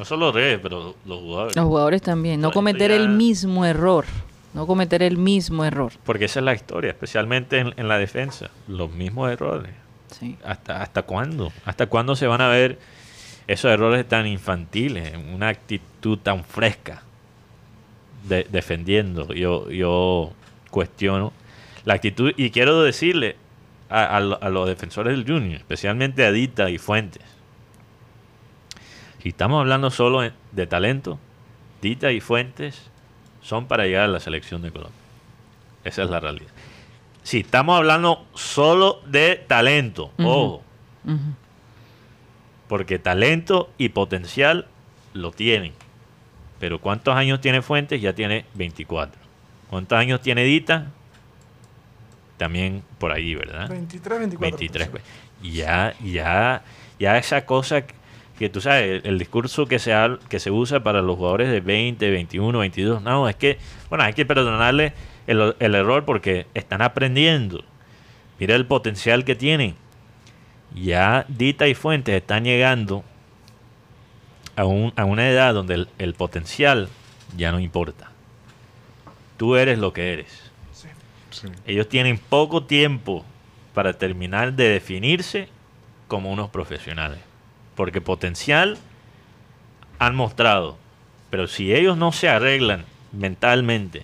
[0.00, 1.54] No solo Reyes, pero los jugadores.
[1.56, 2.40] Los jugadores también.
[2.40, 4.06] No cometer ya- el mismo error.
[4.54, 5.92] No cometer el mismo error.
[6.04, 8.50] Porque esa es la historia, especialmente en, en la defensa.
[8.66, 9.70] Los mismos errores.
[10.18, 10.36] Sí.
[10.44, 11.52] ¿Hasta, ¿Hasta cuándo?
[11.66, 12.78] ¿Hasta cuándo se van a ver
[13.46, 15.12] esos errores tan infantiles?
[15.34, 17.02] Una actitud tan fresca
[18.26, 19.32] de- defendiendo.
[19.34, 20.32] Yo, yo
[20.70, 21.32] cuestiono
[21.84, 23.36] la actitud y quiero decirle
[23.90, 27.22] a, a a los defensores del Junior, especialmente a Dita y Fuentes.
[29.22, 31.18] Si estamos hablando solo de talento,
[31.82, 32.90] Dita y Fuentes
[33.42, 34.98] son para llegar a la selección de Colombia.
[35.84, 36.50] Esa es la realidad.
[37.22, 40.28] Si estamos hablando solo de talento, Ujú.
[40.28, 40.62] ojo,
[42.68, 44.66] porque talento y potencial
[45.12, 45.72] lo tienen.
[46.58, 48.00] Pero ¿cuántos años tiene Fuentes?
[48.00, 49.20] Ya tiene 24.
[49.68, 50.86] ¿Cuántos años tiene Dita?
[52.36, 53.68] También por ahí, ¿verdad?
[53.68, 54.56] 23, 24.
[54.58, 54.88] 23.
[54.88, 55.02] pues.
[55.02, 55.14] pues.
[55.42, 56.62] Y ya, ya,
[56.98, 57.84] ya esa cosa
[58.40, 59.94] que, tú sabes, el, el discurso que se,
[60.30, 63.58] que se usa para los jugadores de 20, 21, 22, no, es que,
[63.90, 64.94] bueno, hay que perdonarle
[65.26, 67.62] el, el error porque están aprendiendo.
[68.38, 69.74] Mira el potencial que tienen.
[70.74, 73.04] Ya Dita y Fuentes están llegando
[74.56, 76.88] a, un- a una edad donde el, el potencial
[77.36, 78.10] ya no importa.
[79.36, 80.50] Tú eres lo que eres.
[81.30, 81.46] Sí.
[81.66, 83.22] Ellos tienen poco tiempo
[83.74, 85.48] para terminar de definirse
[86.08, 87.18] como unos profesionales.
[87.80, 88.76] Porque potencial
[89.98, 90.76] han mostrado.
[91.30, 94.02] Pero si ellos no se arreglan mentalmente,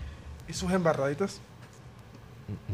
[0.49, 1.43] ¿Y sus embarraditas?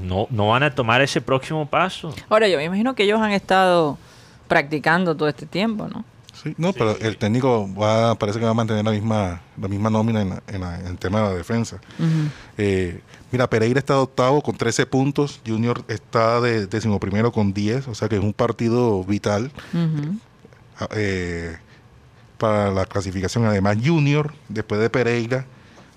[0.01, 2.15] no, no van a tomar ese próximo paso.
[2.29, 3.99] Ahora, yo me imagino que ellos han estado
[4.47, 6.05] practicando todo este tiempo, ¿no?
[6.41, 9.91] Sí, no, pero el técnico va, parece que va a mantener la misma, la misma
[9.91, 11.79] nómina en, la- en la- en el tema de la defensa.
[12.59, 13.01] Eh,
[13.33, 18.09] mira, Pereira está octavo con 13 puntos, Junior está de decimoprimero con 10, o sea
[18.09, 19.87] que es un partido vital ah,
[20.95, 21.57] eh,
[22.39, 23.45] para la clasificación.
[23.47, 25.47] Además, Junior, después de Pereira,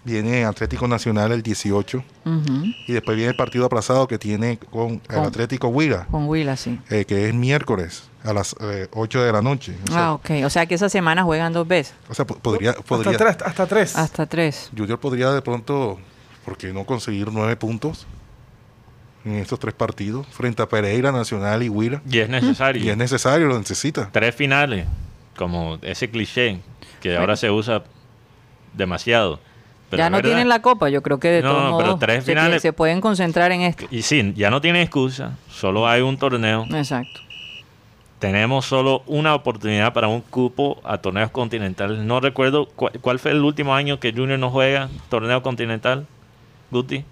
[0.03, 2.63] viene Atlético Nacional el 18 Ujú.
[2.87, 6.79] y después viene el partido aplazado que tiene con el Atlético Huila, Con Willa, sí.
[6.91, 9.75] eh, que es miércoles a las eh, 8 de la noche.
[9.89, 10.29] O sea, Ah, ok.
[10.45, 11.95] O sea que esa semana juegan dos veces.
[12.07, 13.41] o sea, po- podría, podría, Hasta tres.
[13.47, 13.95] Hasta tres.
[13.95, 14.69] Hasta tres.
[14.77, 15.97] Junior podría de pronto,
[16.43, 18.05] ¿por qué no conseguir nueve puntos
[19.25, 22.01] en estos tres partidos frente a Pereira, Nacional y Huila?
[22.09, 22.83] Y es necesario.
[22.83, 24.09] Y es necesario, lo necesita.
[24.11, 24.85] Tres finales,
[25.35, 26.59] como ese cliché
[27.01, 27.21] que Bueno.
[27.21, 27.83] ahora se usa
[28.73, 29.39] demasiado.
[29.89, 30.29] Pero ya no verdad.
[30.29, 32.73] tienen la copa, yo creo que de No, todos pero modos tres se, finales- se
[32.73, 33.85] pueden concentrar en esto.
[33.91, 35.37] Y sí, ya no tiene excusa.
[35.49, 36.65] Solo hay un torneo.
[36.73, 37.21] Exacto.
[38.19, 41.99] Tenemos solo una oportunidad para un cupo a torneos continentales.
[41.99, 46.07] No recuerdo cu- cuál fue el último año que Junior no juega torneo continental.
[46.71, 47.05] Guti.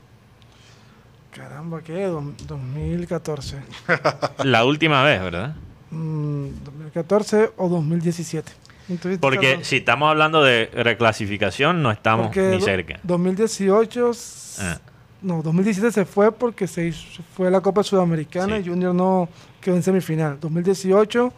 [1.36, 2.08] Caramba, ¿qué?
[2.08, 3.58] Dom- 2014.
[4.44, 5.56] La última vez, ¿verdad?
[5.92, 8.52] Mm, 2014 o 2017.
[8.90, 13.00] Entonces, Porque claro, si estamos hablando de reclasificación, no estamos ni cerca.
[13.04, 14.80] 2018 s- Ah.
[15.22, 18.64] No, 2017 se fue porque se hizo- fue la Copa Sudamericana Sí.
[18.66, 19.30] y Junior no
[19.62, 20.38] quedó en semifinal.
[20.40, 21.32] 2018,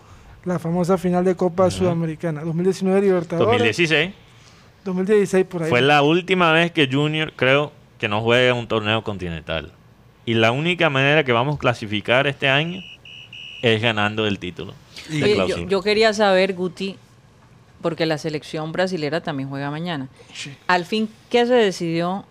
[0.43, 2.41] la famosa final de Copa Sudamericana.
[2.43, 3.47] 2019, Libertadores.
[3.59, 4.11] 2016
[4.83, 5.69] 2016, por ahí.
[5.69, 9.71] fue la última vez que Junior, creo, que no juega un torneo continental.
[10.25, 12.81] Y la única manera que vamos a clasificar este año
[13.61, 14.73] es ganando el título.
[15.09, 16.95] Oye, yo, quería saber, Guti,
[17.81, 20.07] porque la selección brasilera también juega mañana.
[20.33, 20.51] Sí.
[20.67, 22.25] Al fin, ¿qué se decidió?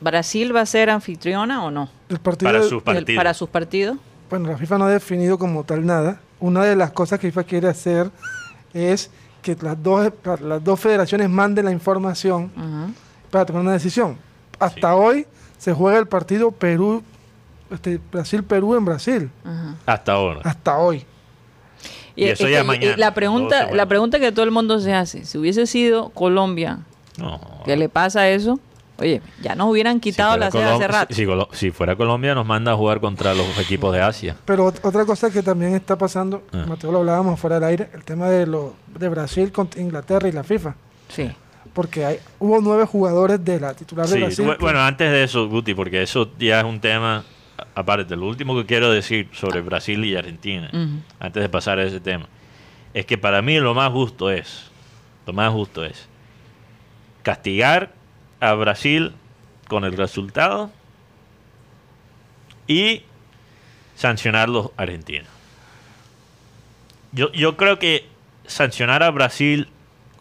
[0.00, 1.88] ¿Brasil va a ser anfitriona o no?
[2.08, 3.16] El partido Para de- sus El- partidos.
[3.16, 3.98] para sus partidos.
[4.30, 6.20] Bueno, la FIFA no ha definido como tal nada.
[6.40, 8.10] Una de las cosas que FIFA quiere hacer
[8.74, 9.10] es
[9.42, 12.50] que las dos, las dos federaciones manden la información
[13.30, 14.16] para tomar una decisión.
[14.58, 17.02] Hasta hoy se juega el partido Perú,
[17.70, 19.30] este, Brasil-Perú en Brasil.
[19.44, 19.74] Ajá.
[19.86, 20.40] Hasta ahora.
[20.44, 21.04] Hasta hoy.
[22.16, 24.92] Y eso es ya que- mañana, la pregunta, la pregunta que todo el mundo se
[24.92, 26.80] hace, si hubiese sido Colombia,
[27.16, 27.40] No.
[27.64, 28.58] ¿qué le pasa a eso?
[29.00, 31.14] Oye, ya nos hubieran quitado la sede hace rato.
[31.14, 34.34] Si, si Colo- si fuera Colombia, nos manda a jugar contra los equipos de Asia.
[34.44, 36.64] Pero ot- otra cosa que también está pasando, Ah.
[36.66, 40.32] Mateo lo hablábamos fuera del aire, el tema de lo de Brasil contra Inglaterra y
[40.32, 40.74] la FIFA.
[41.08, 41.30] Sí.
[41.72, 44.56] Porque hay, hubo nueve jugadores de la titular de Sí, Brasil.
[44.58, 47.22] bueno, antes de eso, Guti, porque eso ya es un tema
[47.74, 48.16] aparte.
[48.16, 50.70] Lo último que quiero decir sobre Brasil y Argentina,
[51.20, 52.26] antes de pasar a ese tema,
[52.94, 54.70] es que para mí lo más justo es,
[55.26, 56.08] lo más justo es
[57.22, 57.92] castigar
[58.40, 59.12] a Brasil
[59.68, 60.70] con el resultado
[62.66, 63.02] y
[63.96, 65.26] sancionarlos a Argentina.
[67.12, 68.06] Yo, yo creo que
[68.46, 69.68] sancionar a Brasil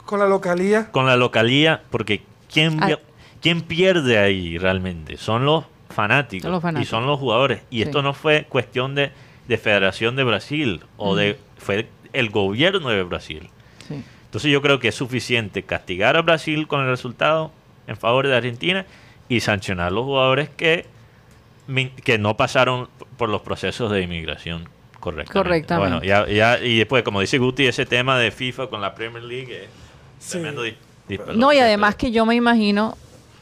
[0.06, 0.90] con la localía.
[0.92, 2.98] con la localía, porque ¿quién, Ah.
[3.42, 5.18] ¿quién pierde ahí realmente?
[5.18, 5.66] Son los
[5.98, 6.88] fanáticos, Son los fanáticos.
[6.88, 7.62] y son los jugadores.
[7.72, 7.82] Y Sí.
[7.84, 9.12] esto no fue cuestión de,
[9.48, 13.50] de Federación de Brasil o de fue el gobierno de Brasil.
[13.88, 14.04] sí.
[14.26, 17.52] Entonces yo creo que es suficiente castigar a Brasil con el resultado
[17.88, 18.86] en favor de Argentina
[19.30, 20.86] y sancionar a los jugadores que,
[22.04, 24.68] que no pasaron por los procesos de inmigración
[25.00, 25.34] correctamente.
[25.50, 25.90] Correctamente.
[25.98, 29.24] Bueno, ya, ya- y después, como dice Guti, ese tema de FIFA con la Premier
[29.24, 29.70] League es
[30.20, 30.32] Sí.
[30.34, 30.76] tremendo dis-
[31.08, 31.38] disparate.
[31.40, 32.98] No, y además que yo me imagino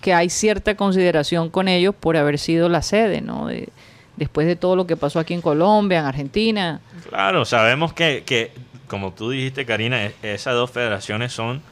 [0.05, 3.47] que hay cierta consideración con ellos por haber sido la sede, ¿no?
[3.47, 3.69] De-
[4.17, 6.79] después de todo lo que pasó aquí en Colombia, en Argentina.
[7.09, 8.51] Claro, sabemos que, que,
[8.87, 11.63] como tú dijiste, Karina, e- esas dos federaciones son,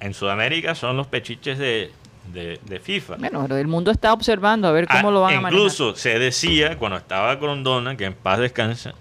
[0.00, 1.90] en Sudamérica, son los pechiches de,
[2.32, 3.16] de- de FIFA.
[3.16, 5.52] Bueno, pero el mundo está observando a ver cómo Ah, lo van a manejar.
[5.52, 8.94] Incluso se decía, cuando estaba Grondona, que en paz descansa,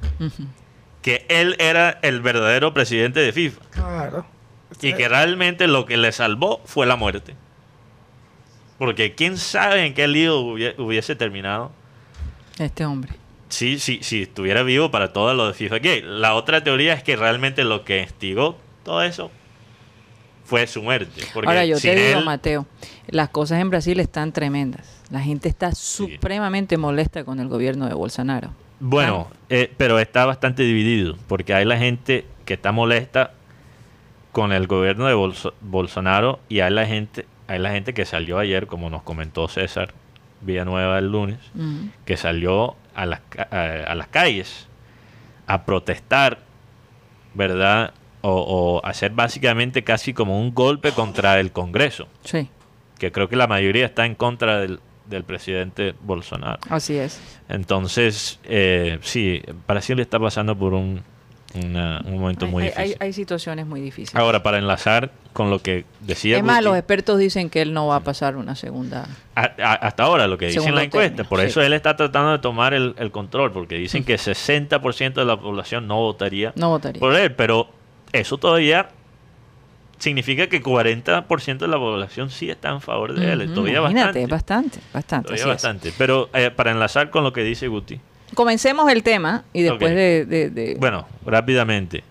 [1.02, 3.62] que él era el verdadero presidente de FIFA.
[3.72, 4.26] Claro.
[4.82, 7.34] Y que realmente lo que le salvó fue la muerte.
[8.78, 11.72] Porque quién sabe en qué lío hubie- hubiese terminado
[12.60, 13.14] Este hombre.
[13.50, 16.04] si, si, si estuviera vivo para todo lo de FIFA Gate.
[16.04, 19.32] La otra teoría es que realmente lo que instigó todo eso
[20.46, 21.24] fue su muerte.
[21.34, 22.66] Porque Ahora yo te digo, él- Mateo,
[23.08, 25.02] las cosas en Brasil están tremendas.
[25.10, 28.52] La gente está supremamente molesta con el gobierno de Bolsonaro.
[28.80, 33.32] Bueno, eh, pero está bastante dividido, porque hay la gente que está molesta
[34.32, 38.40] con el gobierno de Bolso- Bolsonaro y hay la gente, hay la gente que salió
[38.40, 39.94] ayer, como nos comentó César
[40.42, 41.90] Villanueva el lunes, Ujú.
[42.06, 44.68] que salió a las, a, a las calles
[45.48, 46.40] a protestar,
[47.34, 47.94] ¿verdad?
[48.22, 48.32] O,
[48.82, 52.50] o hacer básicamente casi como un golpe contra el Congreso, Sí,
[53.00, 56.60] que creo que la mayoría está en contra del, del presidente Bolsonaro.
[56.70, 57.22] así es.
[57.48, 61.04] Entonces, eh, sí, Brasil está pasando por un,
[61.66, 62.98] una- un momento Hay, muy hay- difícil.
[63.00, 64.16] hay situaciones muy difíciles.
[64.22, 67.74] Ahora, para enlazar con lo que decía es más, Guti, los expertos dicen que él
[67.74, 69.08] no va a pasar una segunda.
[69.36, 71.46] a- a- hasta ahora lo que dice en la encuesta, término, por sí.
[71.48, 75.40] eso él está tratando de tomar el, el control, porque dicen que 60% de la
[75.40, 77.00] población no votaría No votaría.
[77.00, 77.70] por él, pero
[78.14, 78.90] eso todavía
[80.00, 84.28] significa que 40% de la población sí está en favor de él, todavía Imagínate, bastante.
[84.28, 85.24] bastante, bastante.
[85.28, 85.56] Todavía así es.
[85.56, 85.94] bastante.
[85.98, 88.00] Pero eh, para enlazar con lo que dice Guti,
[88.34, 92.04] Comencemos el tema y después de, de- de- Bueno, rápidamente.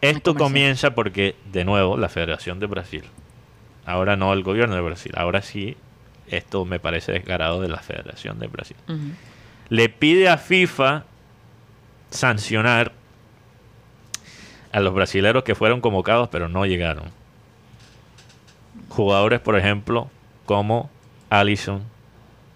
[0.00, 3.04] Esto comienza porque, de nuevo, la Federación de Brasil.
[3.84, 5.12] Ahora no el gobierno de Brasil.
[5.16, 5.76] Ahora sí,
[6.28, 8.76] esto me parece descarado de la Federación de Brasil.
[9.68, 11.04] Le pide a FIFA
[12.10, 12.92] sancionar
[14.72, 17.04] a los brasileros que fueron convocados pero no llegaron.
[18.88, 20.10] Jugadores, por ejemplo,
[20.46, 20.90] como
[21.30, 21.82] Allison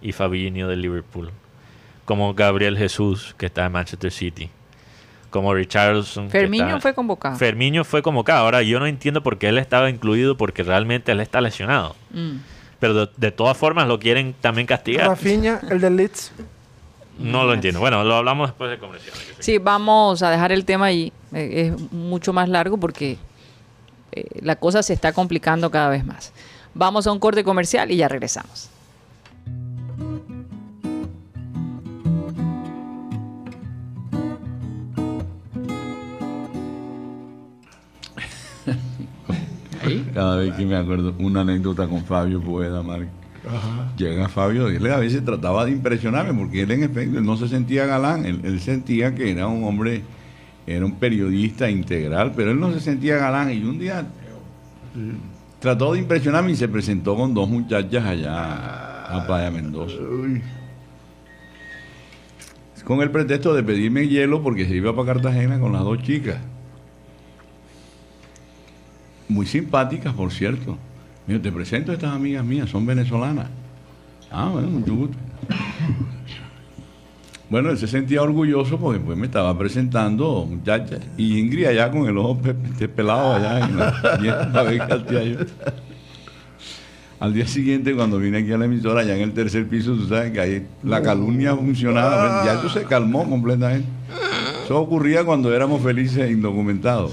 [0.02, 1.30] y Fabinho de Liverpool.
[2.07, 4.49] Como Gabriel Jesús, que está en Manchester City.
[5.29, 6.31] Como Richardson.
[6.31, 7.37] Fermiño está- fue convocado.
[7.37, 8.45] Fermiño fue convocado.
[8.45, 11.95] Ahora, yo no entiendo por qué él estaba incluido, porque realmente él está lesionado.
[12.12, 12.37] Mm.
[12.81, 15.09] Pero de, de todas formas lo quieren también castigar.
[15.09, 16.33] Rafinha, el del Leeds.
[17.19, 17.81] No lo entiendo.
[17.81, 19.21] Bueno, lo hablamos después de comerciales.
[19.38, 21.12] Sí, vamos a dejar el tema allí.
[21.33, 23.16] Eh, es mucho más largo porque
[24.12, 26.33] eh, la cosa se está complicando cada vez más.
[26.75, 28.69] Vamos a un corte comercial y ya regresamos.
[40.14, 43.07] Cada vez que me acuerdo una anécdota con Fabio Poeda, Mar.
[43.96, 47.37] Llega Fabio y él a veces trataba de impresionarme porque él en efecto él no
[47.37, 50.03] se sentía galán, él, él sentía que era un hombre,
[50.66, 54.05] era un periodista integral, pero él no se sentía galán y un día
[55.61, 59.96] trató de impresionarme y se presentó con dos muchachas allá a Playa Mendoza.
[62.85, 66.38] Con el pretexto de pedirme hielo porque se iba para Cartagena con las dos chicas.
[69.29, 70.77] Muy simpáticas, por cierto.
[71.27, 73.49] Mira, te presento a estas amigas mías, son venezolanas.
[74.31, 75.17] Ah, bueno, mucho gusto.
[77.49, 81.01] Bueno, él se sentía orgulloso porque pues me estaba presentando muchachas.
[81.17, 84.62] Y Ingrid allá con el ojo pe- pe- pelado allá en la, y en la
[84.62, 84.99] beca
[87.19, 90.07] al día siguiente, cuando vine aquí a la emisora, allá en el tercer piso, tú
[90.07, 92.45] sabes que ahí la calumnia funcionaba.
[92.45, 93.89] Ya eso se calmó completamente.
[94.65, 97.12] Eso ocurría cuando éramos felices e indocumentados.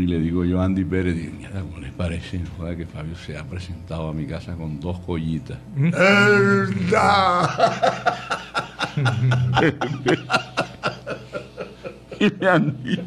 [0.00, 3.14] Y le digo yo a Andy Pérez, digo, mierda, ¿cómo les parece joder, que Fabio
[3.16, 5.58] se ha presentado a mi casa con dos joyitas?
[12.18, 12.98] y me Andy,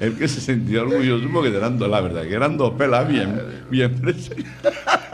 [0.00, 3.42] el que se sentía orgulloso porque eran dos, la verdad, que eran dos pelas bien,
[3.70, 5.07] bien presentadas.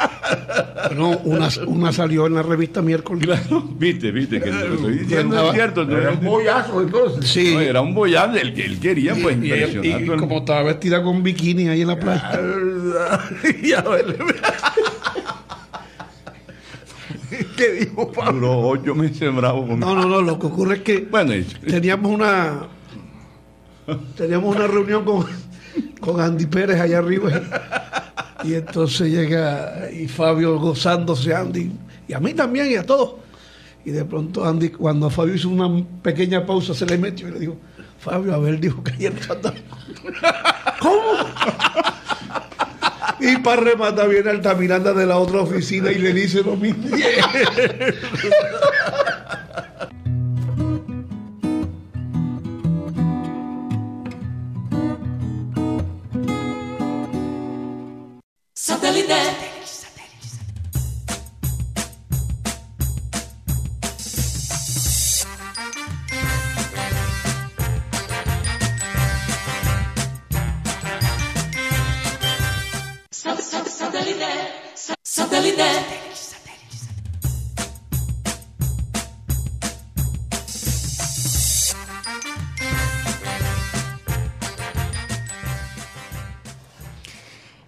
[0.89, 3.25] Bueno, una, una salió en la revista miércoles.
[3.25, 5.83] Claro, viste, viste, que lo estoy diciendo es cierto.
[5.83, 6.31] Era un ¿no?
[6.31, 7.29] bollazo entonces.
[7.31, 7.55] Sí.
[7.55, 10.03] No, era un el que él quería, pues, y, impresionar.
[10.03, 12.33] y como estaba vestida con bikini ahí en la playa.
[13.63, 13.85] Ya.
[17.57, 18.49] ¿Qué dijo Pablo?
[18.49, 21.43] Duró ocho meses bravo con No, no, no, lo que ocurre es que Bueno, y-
[21.45, 22.69] teníamos una
[24.17, 25.27] teníamos una reunión con,
[26.01, 27.31] con Andy Pérez allá arriba
[28.45, 31.73] y entonces llega y Fabio gozándose Andy
[32.07, 33.15] y a mí también y a todos
[33.85, 37.39] y de pronto Andy cuando Fabio hizo una pequeña pausa se le metió y le
[37.41, 37.57] dijo
[37.99, 39.57] Fabio a ver dijo que ayer no andaba".
[40.81, 41.03] ¿cómo?
[43.21, 46.85] y para rematar viene Altamiranda de la otra oficina y le dice lo mismo
[58.65, 59.54] Satellite.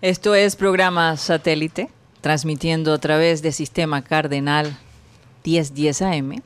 [0.07, 1.89] Esto es programa satélite,
[2.21, 4.77] transmitiendo a través de Sistema Cardenal
[5.45, 6.43] 1010 AM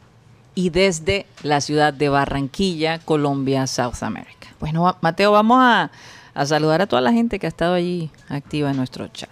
[0.54, 4.48] y desde la ciudad de Barranquilla, Colombia, South America.
[4.60, 5.90] Bueno, Mateo, vamos a,
[6.32, 9.28] a saludar a toda la gente que ha estado allí activa en nuestro chat.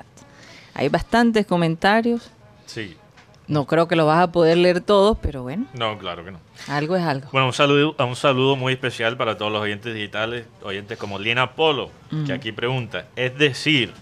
[0.75, 2.31] Hay bastantes comentarios.
[2.67, 2.99] Sí.
[3.47, 6.39] No creo que lo vas a poder leer todos, pero bueno, No, claro que no.
[6.67, 7.29] algo es algo.
[7.33, 11.53] Bueno, un saludo, un saludo muy especial para todos los oyentes digitales, oyentes como Lina
[11.55, 11.91] Polo,
[12.27, 13.95] que aquí pregunta, es decir,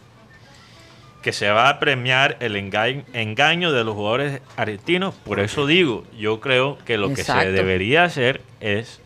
[1.26, 6.04] que se va a premiar el engaño, engaño de los jugadores argentinos, por eso digo,
[6.16, 9.00] yo creo que lo que se debería hacer es,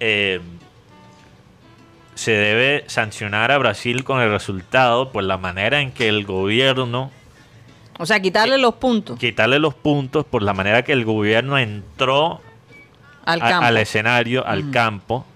[0.00, 0.40] eh,
[2.14, 7.10] se debe sancionar a Brasil con el resultado por la manera en que el gobierno
[7.98, 9.18] O sea, quitarle los puntos.
[9.18, 12.40] quitarle los puntos por la manera que el gobierno entró
[13.26, 15.26] al a- al escenario, al campo,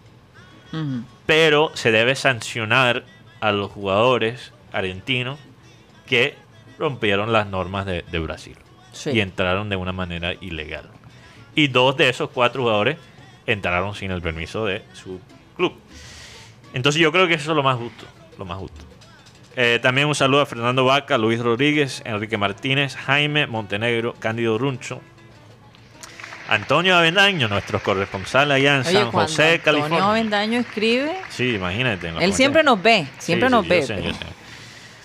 [1.26, 3.05] pero se debe sancionar
[3.40, 5.38] a los jugadores argentinos
[6.06, 6.36] que
[6.78, 8.56] rompieron las normas de, de Brasil
[8.92, 9.10] Sí.
[9.10, 10.90] y entraron de una manera ilegal.
[11.54, 12.96] Y dos de esos cuatro jugadores
[13.46, 15.20] entraron sin el permiso de su
[15.56, 15.74] club.
[16.74, 18.04] Entonces yo creo que eso es lo más justo,
[18.38, 18.84] lo más justo.
[19.56, 25.00] Eh, también un saludo a Fernando Vaca, Luis Rodríguez, Enrique Martínez, Jaime Montenegro, Cándido Runcho,
[26.48, 30.10] Antonio Avendaño, nuestro corresponsal allá en Oye, San José, Antonio California.
[30.10, 32.08] Avendaño escribe, Sí, imagínate.
[32.20, 33.80] él siempre nos ve, siempre Sí, nos sí, ve.
[33.80, 34.24] yo sé, pero- yo sé.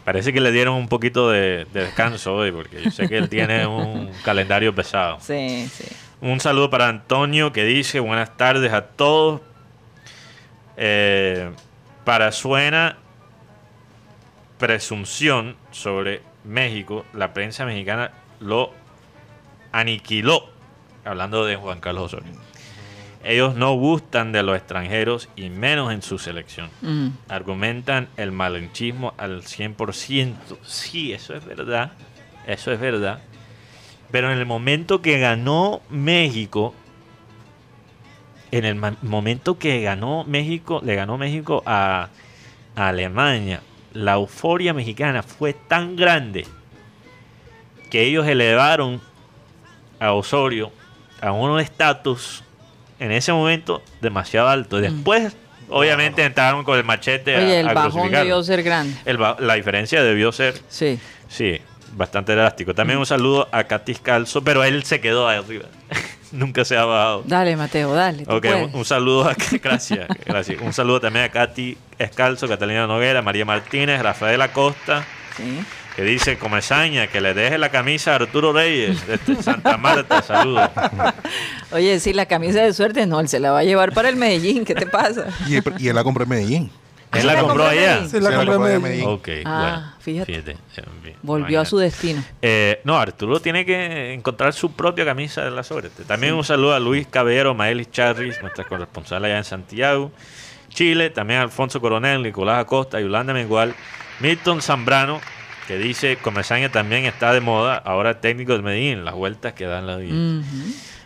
[0.07, 3.27] Parece que le dieron un poquito de, de descanso hoy, porque yo sé que él
[3.27, 5.19] tiene un calendario pesado.
[5.19, 5.83] Sí, sí.
[6.21, 9.41] Un saludo para Antonio que dice buenas tardes a todos.
[10.77, 11.51] Eh,
[12.05, 12.95] para suena
[14.57, 18.71] presunción sobre México, la prensa mexicana lo
[19.73, 20.49] aniquiló,
[21.03, 22.31] hablando de Juan Carlos Osorio.
[23.23, 26.69] Ellos no gustan de los extranjeros y menos en su selección.
[26.81, 27.07] Mm.
[27.27, 30.35] Argumentan el malinchismo al 100%.
[30.63, 31.91] Sí, eso es verdad.
[32.45, 33.19] Eso es verdad.
[34.11, 36.73] Pero en el momento que ganó México,
[38.51, 42.09] en el momento que ganó México, le ganó México a,
[42.75, 43.61] a Alemania,
[43.93, 46.45] la euforia mexicana fue tan grande
[47.89, 49.01] que ellos elevaron
[49.99, 50.71] a Osorio
[51.21, 52.43] a un estatus
[52.99, 54.79] en ese momento demasiado alto.
[54.81, 55.35] Después,
[55.69, 58.95] obviamente, entraron con el machete a- Oye, el a bajón debió ser grande.
[59.05, 60.99] El la diferencia debió ser, Sí.
[61.27, 61.59] sí,
[61.93, 62.73] bastante drástico.
[62.75, 65.65] También un saludo a Katis Calzo, pero él se quedó ahí arriba.
[66.31, 67.23] Nunca se ha bajado.
[67.25, 68.23] Dale, Mateo, dale.
[68.27, 70.61] Ok, un saludo a gracias, gracias.
[70.61, 75.05] Un saludo también a Katy Escalzo, Catalina Noguera, María Martínez, Rafael Acosta,
[75.37, 75.59] Sí.
[75.97, 80.69] Que dice Comesaña, que le deje la camisa a Arturo Reyes, desde Santa Marta, saludos.
[81.71, 84.15] Oye, sí, la camisa de suerte no, él se la va a llevar para el
[84.15, 84.63] Medellín.
[84.63, 85.25] ¿Qué te pasa?
[85.47, 86.71] Y, y él la compró en Medellín.
[87.13, 88.05] ¿Él la la compró allá?
[88.07, 89.07] Sí, la compró en Medellín.
[89.07, 90.23] Ok, Ah, bueno.
[90.25, 90.51] fíjate.
[90.51, 90.55] eh,
[91.03, 92.23] bien, Volvió a su destino.
[92.41, 96.03] Eh, no, Arturo tiene que encontrar su propia camisa de la suerte.
[96.03, 100.11] También un saludo a Luis Caballero, Maelis Charris, nuestra corresponsal allá en Santiago,
[100.69, 101.09] Chile.
[101.09, 103.73] También a Alfonso Coronel, Nicolás Acosta, Yolanda Mengual,
[104.19, 105.21] Milton Zambrano,
[105.67, 109.85] que dice Comesaña también está de moda, ahora técnico de Medellín, las vueltas que dan
[109.85, 110.43] la vida.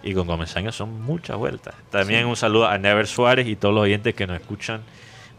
[0.03, 1.73] Y con Comesaña son muchas vueltas.
[1.89, 4.81] También un saludo a Never Suárez y todos los oyentes que nos escuchan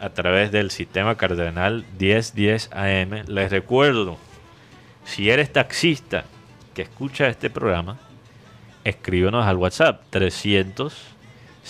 [0.01, 3.25] a través del sistema cardenal 1010 AM.
[3.29, 4.19] Les recuerdo,
[5.05, 6.25] si eres taxista
[6.75, 7.99] que escucha este programa,
[8.83, 10.95] escríbenos al WhatsApp 300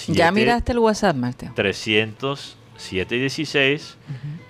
[0.09, 1.53] Ya miraste el WhatsApp, Mateo.
[1.55, 3.99] 300 716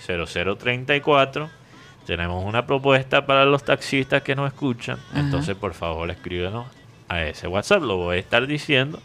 [0.07, 1.62] 0034.
[2.07, 4.99] Tenemos una propuesta para los taxistas que nos escuchan.
[5.11, 5.21] Ajá.
[5.21, 6.67] Entonces, por favor, escríbenos
[7.09, 7.83] a ese WhatsApp.
[7.83, 9.01] Lo voy a estar diciendo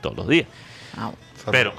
[0.00, 0.46] todos los días.
[1.50, 1.72] Pero,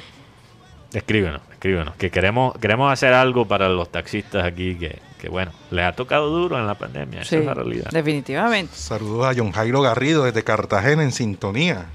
[0.94, 1.96] escríbenos, escríbenos.
[1.96, 6.30] Que queremos, queremos hacer algo para los taxistas aquí que, que, bueno, les ha tocado
[6.30, 7.22] duro en la pandemia.
[7.22, 7.92] Esa es la realidad.
[7.92, 8.76] definitivamente.
[8.76, 11.86] Saludos a John Jairo Garrido desde Cartagena en sintonía.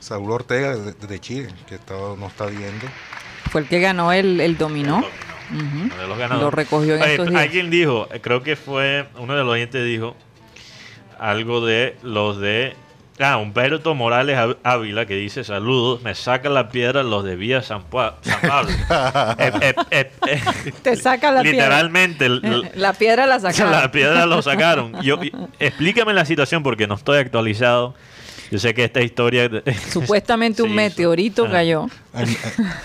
[0.00, 2.86] Saúl Ortega desde, desde Chile, que está, no está viendo.
[3.50, 5.04] Fue el que ganó el, el dominó.
[5.50, 6.42] Uno de los ganadores.
[6.42, 7.42] Lo recogió en Oye, estos días.
[7.42, 10.16] Alguien dijo, creo que fue uno de los oyentes dijo
[11.18, 12.76] algo de los de.
[13.20, 17.84] Ah, Humberto Morales Ávila que dice: Saludos, me sacan la piedra los de Vía San,
[17.88, 18.72] Pua- San Pablo.
[19.38, 21.58] Eh, eh, eh, eh, Te saca la piedra.
[21.66, 23.70] Literalmente, el- el- La piedra la sacaron.
[23.80, 25.00] la piedra lo sacaron.
[25.02, 25.20] Yo,
[25.60, 27.94] explícame la situación porque no estoy actualizado.
[28.50, 29.50] Yo sé que esta historia.
[29.92, 31.86] Supuestamente un meteorito cayó.
[32.12, 32.36] En,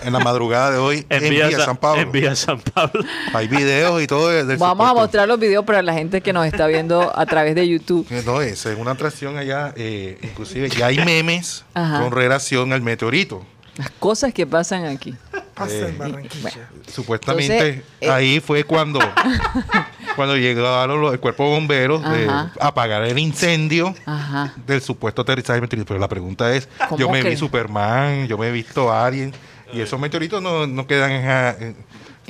[0.05, 2.01] en la madrugada de hoy en, en Vía, San Pablo.
[2.01, 3.03] en Vía San Pablo.
[3.33, 6.45] Hay videos y todo del Vamos a mostrar los videos para la gente que nos
[6.47, 8.07] está viendo a través de YouTube.
[8.09, 12.01] Eh, No, es es una atracción allá, eh, inclusive ya hay memes Ajá.
[12.01, 13.45] con relación al meteorito.
[13.77, 15.15] Las cosas que pasan aquí.
[15.53, 16.51] Pasa Eh, en Barranquilla.
[16.91, 18.99] Supuestamente Entonces, eh, ahí fue cuando,
[20.19, 24.53] cuando llegaron los, el cuerpo de bomberos de apagar el incendio Ajá.
[24.67, 25.87] del supuesto aterrizaje de meteorito.
[25.87, 27.29] Pero la pregunta es, ¿Cómo yo me que?
[27.29, 29.33] vi Superman, yo me he visto Alien,
[29.71, 31.23] y esos meteoritos no, no quedan en,
[31.63, 31.75] en-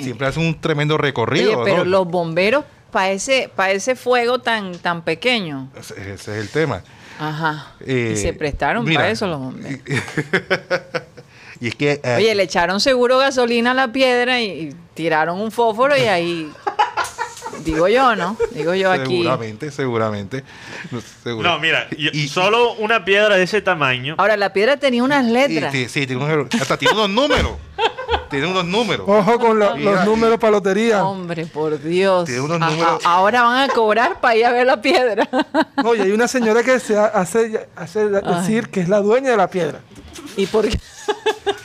[0.03, 1.61] siempre hacen un tremendo recorrido.
[1.61, 1.85] Oye, pero ¿no?
[1.85, 5.71] los bomberos para ese, pa' ese fuego tan, tan pequeño.
[5.75, 6.83] Ese, ese es el tema.
[7.19, 7.73] Ajá.
[7.87, 9.79] Eh, y se prestaron mira, para eso los bomberos.
[11.61, 15.41] Y es que eh, Oye, le echaron seguro gasolina a la piedra y, y tiraron
[15.41, 16.49] un fósforo y ahí.
[17.63, 18.37] Digo yo, ¿no?
[18.51, 19.17] Digo yo aquí.
[19.17, 20.43] seguramente, seguramente.
[20.91, 21.49] no, seguro.
[21.49, 24.15] No, mira, yo- Y- solo una piedra de ese tamaño.
[24.17, 25.71] Ahora, la piedra tenía unas y- letras.
[25.71, 27.51] sí, sí, tiene unos- hasta tiene unos números.
[28.29, 29.05] tiene unos números.
[29.07, 31.03] Ojo con la- los números para lotería.
[31.03, 32.25] Hombre, por Dios.
[32.25, 35.27] Tiene unos números- ahora van a cobrar para ir a ver la piedra.
[35.85, 39.37] Oye, hay una señora que se ha- hace, hace decir que es la dueña de
[39.37, 39.79] la piedra.
[40.37, 40.79] ¿Y por qué?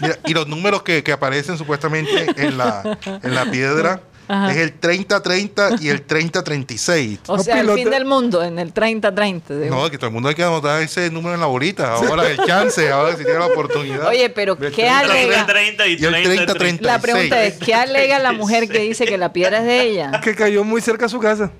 [0.01, 4.81] Mira, y los números que, que aparecen supuestamente en la, en la piedra es el
[4.81, 7.19] 30-30 y el 30-36.
[7.27, 9.43] O No sea, el fin del mundo, en el 30-30.
[9.61, 9.75] digo.
[9.77, 11.93] No, que todo el mundo hay que anotar ese número en la bolita.
[11.95, 14.07] Ahora el chance, ahora si tiene la oportunidad.
[14.09, 15.47] Oye, pero ¿qué 30, alega?
[15.47, 16.83] 30 y Y el 30, 30, 30.
[16.87, 20.21] La pregunta es, ¿qué alega la mujer que dice que la piedra es de ella?
[20.23, 21.51] Que cayó muy cerca a su casa.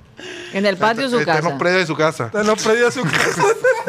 [0.53, 1.59] En el patio de su Está en los casa.
[1.59, 2.27] predios de su casa.
[2.27, 3.43] Está en los predios de su casa.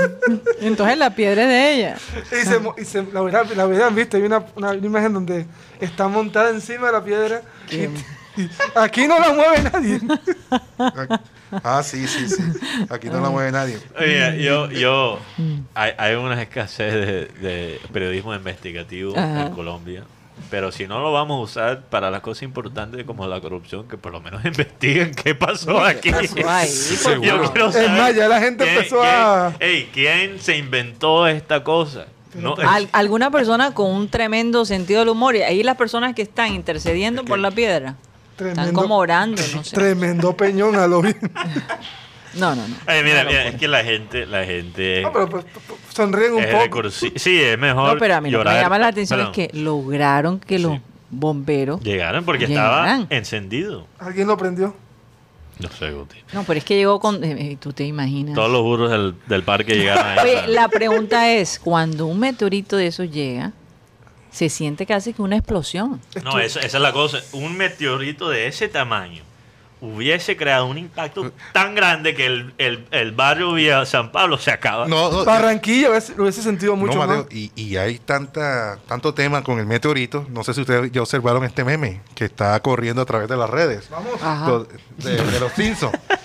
[0.61, 1.97] Entonces la piedra es de ella.
[2.31, 4.17] Y, se, y se- la, hubieran, la hubieran visto.
[4.17, 5.45] Hay una, una imagen donde
[5.79, 7.41] está montada encima de la piedra.
[7.69, 7.87] Y
[8.75, 9.99] aquí no la mueve nadie.
[11.63, 12.41] Ah, sí, sí, sí.
[12.89, 13.77] Aquí no la mueve nadie.
[13.97, 15.19] Oye, yo, yo,
[15.73, 19.43] hay, hay una escasez de, de periodismo investigativo Ajá.
[19.45, 20.03] en Colombia,
[20.49, 23.95] pero si no lo vamos a usar para las cosas importantes como la corrupción, que
[23.95, 26.11] por lo menos investiguen qué pasó aquí.
[26.11, 26.69] pasó ahí?
[27.21, 31.25] Yo quiero Es más, ya la gente quién- empezó quién- a- ey, ¿quién se inventó
[31.27, 32.07] esta cosa?
[32.33, 35.35] No, es- Al- alguna persona con un tremendo sentido del humor.
[35.37, 37.95] Y ahí las personas que están intercediendo por la piedra.
[38.37, 39.75] Están como orando, no sé.
[39.75, 41.17] Tremendo peñón a lo bien.
[42.35, 42.75] No, no, no.
[42.85, 45.43] Ay, mira, mira, es que la gente, la gente No, pero,
[45.93, 46.81] sonríen un poco.
[46.81, 49.33] recursi- Sí, es mejor No, pero a mí lo que me llama la atención Perdón.
[49.37, 50.79] es que lograron que los
[51.09, 51.81] bomberos.
[51.81, 53.01] Llegaron porque Llegaran.
[53.03, 53.87] estaba encendido.
[53.99, 54.75] ¿Alguien lo prendió?
[55.59, 56.17] No sé, Guti.
[56.33, 57.23] No, pero es que llegó con...
[57.23, 58.35] eh, eh, tú te imaginas.
[58.35, 62.75] Todos los burros del, del parque llegaron a Oye, la pregunta es, cuando un meteorito
[62.75, 63.53] de esos llega,
[64.35, 66.01] se siente casi que una explosión.
[66.23, 67.19] No, esa, esa es la cosa.
[67.31, 69.23] Un meteorito de ese tamaño
[69.81, 74.49] hubiese creado un impacto tan grande que el, el, el barrio Villa San Pablo se
[74.51, 74.87] acaba.
[74.87, 77.25] No, no, Barranquilla hubiese- lo hubiese sentido mucho no, más.
[77.29, 80.25] Y, y hay tanta, tanto tema con el meteorito.
[80.29, 83.49] No sé si ustedes ya observaron este meme que está corriendo a través de las
[83.49, 83.89] redes.
[84.47, 84.67] Lo-
[84.97, 85.93] De, de los Simpsons.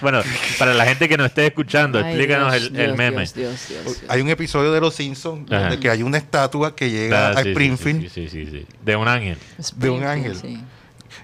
[0.00, 0.22] Bueno,
[0.58, 3.16] para la gente que nos esté escuchando, Ay, explícanos Dios, el, el Dios, meme.
[3.22, 4.02] Dios, Dios, Dios, Dios.
[4.08, 5.60] Hay un episodio de los Simpsons Ajá.
[5.62, 8.66] donde que hay una estatua que llega Ah, a sí, Springfield Sí, sí, sí, sí.
[8.84, 9.38] De un ángel.
[9.76, 10.36] de un ángel.
[10.36, 10.60] sí.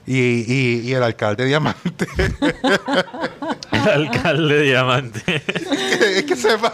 [0.06, 2.06] y, y- y el alcalde Diamante.
[3.72, 5.42] El alcalde Diamante.
[6.16, 6.72] es que se va.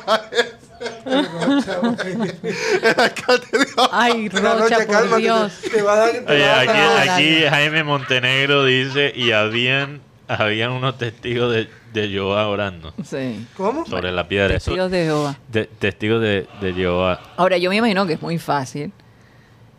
[1.07, 3.90] el alcalde Diamante.
[3.92, 5.53] Ay, Rocha, por Dios.
[5.62, 6.11] Te, te va a dar.
[6.12, 11.68] te Oye, va a aquí, aquí Jaime Montenegro dice, y habían, habían unos testigos de,
[12.03, 13.47] de Jehová orando Sí.
[13.57, 13.84] ¿Cómo?
[13.86, 14.55] sobre la piedra.
[14.57, 15.38] Eso- Testigos de Jehová.
[15.51, 17.20] de- testigos de, de Jehová.
[17.36, 18.92] Ahora, yo me imagino que es muy fácil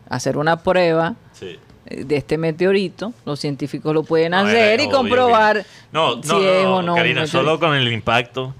[0.08, 1.58] hacer una prueba Sí.
[1.86, 3.12] de este meteorito.
[3.24, 6.76] Los científicos lo pueden No, hacer y comprobar que- No, no, si no, es no,
[6.76, 6.94] o no.
[6.94, 8.54] Karina, solo con el impacto.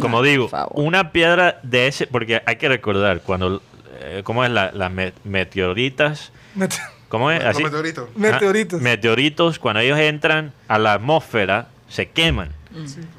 [0.00, 3.62] Como digo, una piedra de ese, porque hay que recordar, cuando,
[4.00, 6.32] eh, ¿cómo es la- las me- meteoritas?
[6.56, 6.78] Mete-
[7.08, 7.44] ¿Cómo es?
[7.44, 7.62] Así.
[7.62, 8.08] meteoritos.
[8.16, 8.80] Meteoritos.
[8.80, 12.48] Meteoritos, cuando ellos entran a la atmósfera, se queman.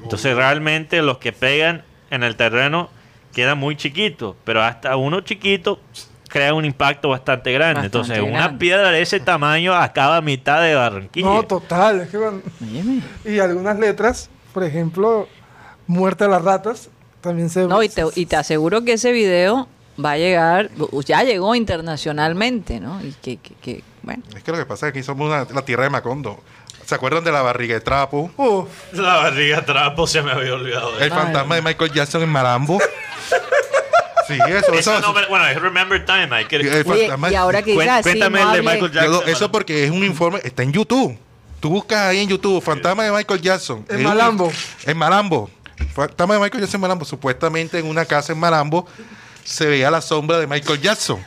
[0.02, 2.90] Entonces realmente los que pegan en el terreno
[3.32, 5.80] quedan muy chiquitos, pero hasta uno chiquito
[6.28, 7.82] crea un impacto bastante grande.
[7.82, 11.26] Bastante Entonces una piedra de ese tamaño acaba a mitad de Barranquilla.
[11.26, 12.00] No, total.
[12.02, 12.42] es que van-
[13.24, 15.28] y algunas letras, por ejemplo,
[15.88, 16.90] Muerte a las ratas,
[17.20, 17.64] también se.
[17.66, 19.68] No, y te, y te aseguro que ese video
[20.04, 20.68] va a llegar,
[21.06, 23.00] ya llegó internacionalmente, ¿no?
[23.04, 25.44] Y que, que, que, bueno, Es que lo que pasa es que aquí somos una-
[25.54, 26.40] la tierra de Macondo.
[26.86, 28.30] ¿Se acuerdan de la barriga de trapo?
[28.36, 30.92] Uf, La barriga trapo se me había olvidado.
[30.92, 31.14] de El eso.
[31.16, 32.78] fantasma de Michael Jackson en Marambo.
[34.28, 35.00] sí, eso, eso.
[35.00, 36.28] nombre- bueno, es Remember Time.
[36.30, 38.58] Hay que, El Oye, fantasma- y ahora que Cuen- digas así, cuéntame no el de
[38.60, 39.12] hable- Michael Yo Jackson.
[39.12, 41.18] lo- eso porque es un informe, está en YouTube.
[41.60, 43.84] Tú buscas ahí en YouTube, Fantasma de Michael Jackson.
[43.88, 44.52] En Es un- Malambo.
[44.84, 45.50] En Malambo.
[45.94, 47.04] Fantasma de Michael Jackson en Malambo.
[47.04, 48.86] Supuestamente en una casa en Malambo
[49.42, 51.24] se veía la sombra de Michael Jackson.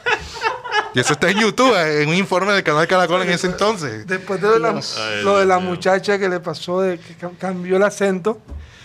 [0.93, 4.05] Y eso está en YouTube, eh, en un informe del canal Caracol en ese entonces.
[4.07, 5.71] después de la- Ay, lo de la Dios mío.
[5.75, 8.39] muchacha que le pasó, de que cam- cambió el acento.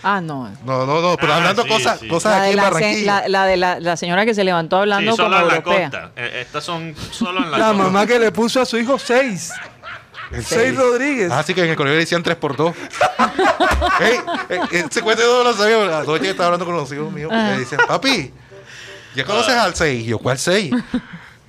[0.07, 0.47] Ah, no.
[0.63, 2.07] No, no, no, pero Ah, hablando sí, cosas, sí.
[2.07, 3.21] cosas La aquí de en la, se- Barranquilla.
[3.21, 5.55] la, la de la, la señora que se levantó Sí, hablando solo como en la
[5.55, 5.89] europea.
[5.89, 6.11] costa.
[6.15, 7.83] Eh, Estas son solo en la, La costa.
[7.83, 9.51] mamá que le puso a su hijo seis.
[10.43, 11.31] Seis Rodríguez.
[11.31, 12.73] Ah, sí que en el colegio le decían 3x2.
[13.99, 15.99] Ey, eh, ese cuento yo no lo sabía.
[15.99, 17.31] Anoche estaba hablando con los hijos míos.
[17.33, 18.31] y Le decían, papi,
[19.15, 20.03] ¿ya conoces al 6?
[20.03, 20.71] Y yo, ¿cuál 6?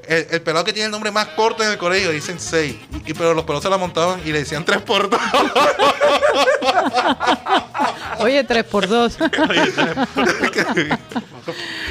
[0.09, 2.75] El, el pelado que tiene el nombre más corto en el colegio, dicen 6.
[3.07, 5.19] Y, y- pero los pelados se la montaban y le decían 3x2.
[8.21, 9.17] Oye, tres por dos.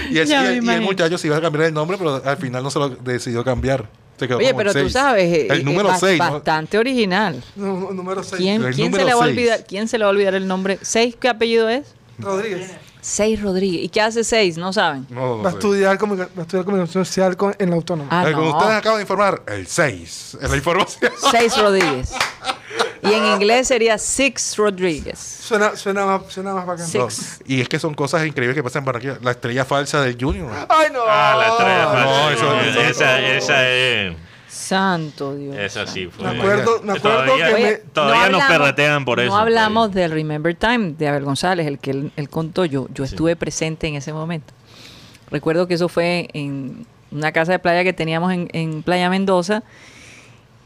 [0.09, 2.37] y, el, y el- y el muchacho se iba a cambiar el nombre, pero al
[2.37, 3.87] final no se lo decidió cambiar.
[4.17, 4.93] Se quedó Oye, como pero tú seis.
[4.93, 6.17] sabes, eh, El eh, número bas- 6.
[6.19, 7.43] bastante original.
[7.55, 8.37] Nu- número seis.
[8.41, 9.37] ¿Quién, El quién se número le va a seis.
[9.37, 9.65] olvidar?
[9.67, 10.79] ¿Quién se le va a olvidar el nombre?
[10.81, 11.87] ¿Seis qué apellido es?
[12.17, 12.71] Rodríguez.
[13.05, 13.83] Seis Rodríguez.
[13.83, 14.57] ¿Y qué hace Seis?
[14.57, 15.05] No saben.
[15.11, 18.09] No, no Va a estudiar, comunica- va a estudiar comunicación social con- en la autónoma.
[18.11, 18.57] Ah, Eh, como no.
[18.57, 21.11] ustedes acaban de informar, el 6 es la información.
[21.31, 22.11] Seis Rodríguez.
[23.03, 25.19] Y en inglés sería Six Rodríguez.
[25.19, 26.87] Suena, suena, más, suena más bacán.
[26.87, 26.97] Sí.
[26.97, 27.07] No,
[27.45, 29.19] Y es que son cosas increíbles que pasan en Barranquilla.
[29.21, 30.51] La estrella falsa del Junior.
[30.67, 31.01] Ay, no.
[31.07, 32.33] Ah, la estrella No, falsa.
[32.33, 34.15] eso- Eh, eso- esa, esa es.
[34.55, 35.55] Santo Dios.
[35.57, 36.23] Esa sí fue.
[36.31, 39.29] Me acuerdo, me acuerdo Todavía- que Oye, me, Todavía nos hablamos- perretean por eso.
[39.29, 42.65] No hablamos del Remember Time de Abel González, el que él, él contó.
[42.65, 44.53] Yo, yo estuve presente en ese momento.
[45.29, 49.63] Recuerdo que eso fue en una casa de playa que teníamos en, en Playa Mendoza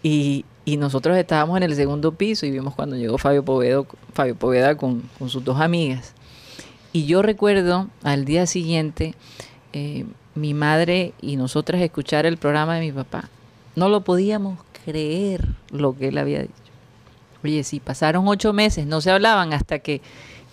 [0.04, 4.36] y, y nosotros estábamos en el segundo piso y vimos cuando llegó Fabio, Povedo, Fabio
[4.36, 6.14] Poveda con, con sus dos amigas.
[6.94, 9.14] Y yo recuerdo al día siguiente
[9.74, 13.30] eh, mi madre y nosotras escuchar el programa de mi papá.
[13.76, 16.54] No lo podíamos creer lo que él había dicho.
[17.44, 20.02] Oye, sí, pasaron ocho meses, no se hablaban hasta que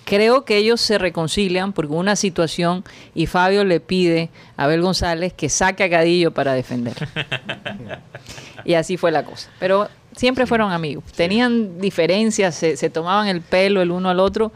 [0.05, 4.81] creo que ellos se reconcilian porque hubo una situación y Fabio le pide a Abel
[4.81, 6.95] González que saque a Cadillo para defender.
[8.65, 9.51] y así fue la cosa.
[9.59, 11.05] Pero siempre fueron amigos.
[11.13, 14.53] Tenían diferencias, se, se tomaban el pelo el uno al otro,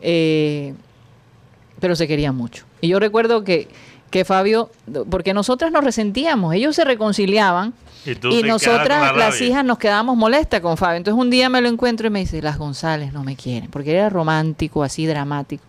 [0.00, 0.72] eh,
[1.80, 2.64] pero se querían mucho.
[2.80, 3.68] Y yo recuerdo que,
[4.10, 4.70] que Fabio,
[5.10, 7.74] porque nosotras nos resentíamos, ellos se reconciliaban
[8.06, 10.98] Y, nosotras, la las hijas, nos quedamos molestas con Fabio.
[10.98, 13.92] Entonces un día me lo encuentro y me dice, las González no me quieren, porque
[13.92, 15.64] era romántico, así dramático.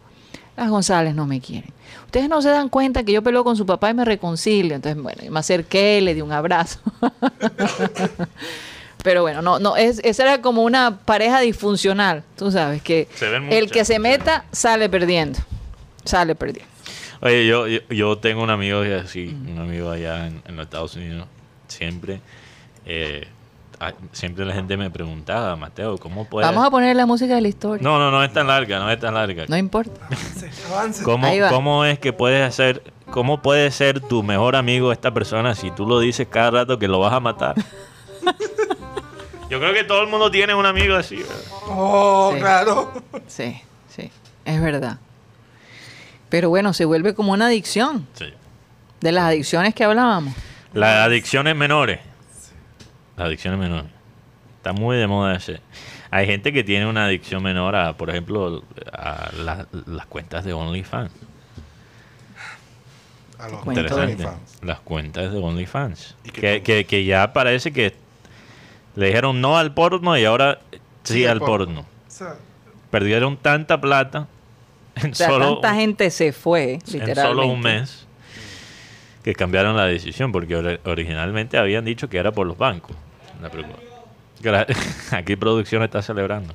[0.56, 1.72] las González no me quieren.
[2.06, 4.76] Ustedes no se dan cuenta que yo peleo con su papá y me reconcilio.
[4.76, 6.80] Entonces, bueno, yo me acerqué, le di un abrazo.
[9.04, 12.24] Pero bueno, no, no, es, esa era como una pareja disfuncional.
[12.38, 13.08] Tú sabes que
[13.50, 15.40] el que se meta sale perdiendo.
[16.04, 16.72] Sale perdiendo.
[17.22, 20.96] Oye, yo, yo, yo tengo un amigo así, un amigo allá en, en los Estados
[20.96, 21.28] Unidos.
[21.68, 22.22] Siempre,
[22.86, 23.28] eh,
[24.12, 26.50] siempre la gente me preguntaba, Mateo, ¿cómo puedes...?
[26.50, 27.84] Vamos a poner la música de la historia.
[27.84, 29.46] No, no, no es tan larga, no es tan larga.
[29.48, 30.08] No importa.
[30.72, 31.04] Avance.
[31.04, 31.28] ¿Cómo.
[31.50, 35.86] ¿Cómo es que puedes hacer, cómo puede ser tu mejor amigo esta persona si tú
[35.86, 37.56] lo dices cada rato que lo vas a matar?
[39.50, 41.18] Yo creo que todo el mundo tiene un amigo así.
[41.18, 41.36] ¿verdad?
[41.68, 42.40] Oh, Sí.
[42.40, 42.94] claro.
[43.28, 44.12] Sí, sí,
[44.44, 44.98] es verdad.
[46.30, 48.06] Pero bueno, se vuelve como una adicción.
[48.14, 48.26] Sí.
[49.00, 50.34] De las adicciones que hablábamos.
[50.74, 52.00] Las adicciones menores.
[53.16, 53.90] Las adicciones menores.
[54.58, 55.62] Está muy de moda ese.
[56.12, 58.64] Hay gente que tiene una adicción menor a, por ejemplo,
[58.94, 61.12] a la- las cuentas de OnlyFans.
[63.40, 63.92] A los Cuentas.
[63.92, 64.24] Interesante.
[64.26, 64.64] OnlyFans.
[64.64, 66.16] Las cuentas de OnlyFans.
[66.24, 67.94] ¿Y qué Que, que, que ya parece que
[68.96, 70.60] le dijeron no al porno y ahora
[71.04, 71.66] sí, Sí, al porno.
[71.66, 71.82] porno.
[71.82, 72.36] O sea,
[72.90, 74.28] Perdieron tanta plata
[74.96, 77.22] en O sea, solo, tanta gente se fue, en literalmente.
[77.22, 78.07] solo un mes
[79.28, 82.96] que cambiaron la decisión porque ori- originalmente habían dicho que era por los bancos.
[85.12, 86.54] Aquí producción está celebrando.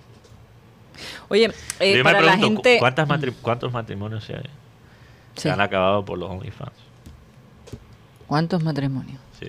[1.29, 1.51] Oye,
[1.81, 2.79] eh, Yo me para la gente...
[2.79, 4.41] ¿cuántas matri- ¿cuántos matrimonios se, Sí.
[5.43, 6.73] se han acabado por los OnlyFans?
[8.27, 9.21] ¿Cuántos matrimonios?
[9.39, 9.49] Sí.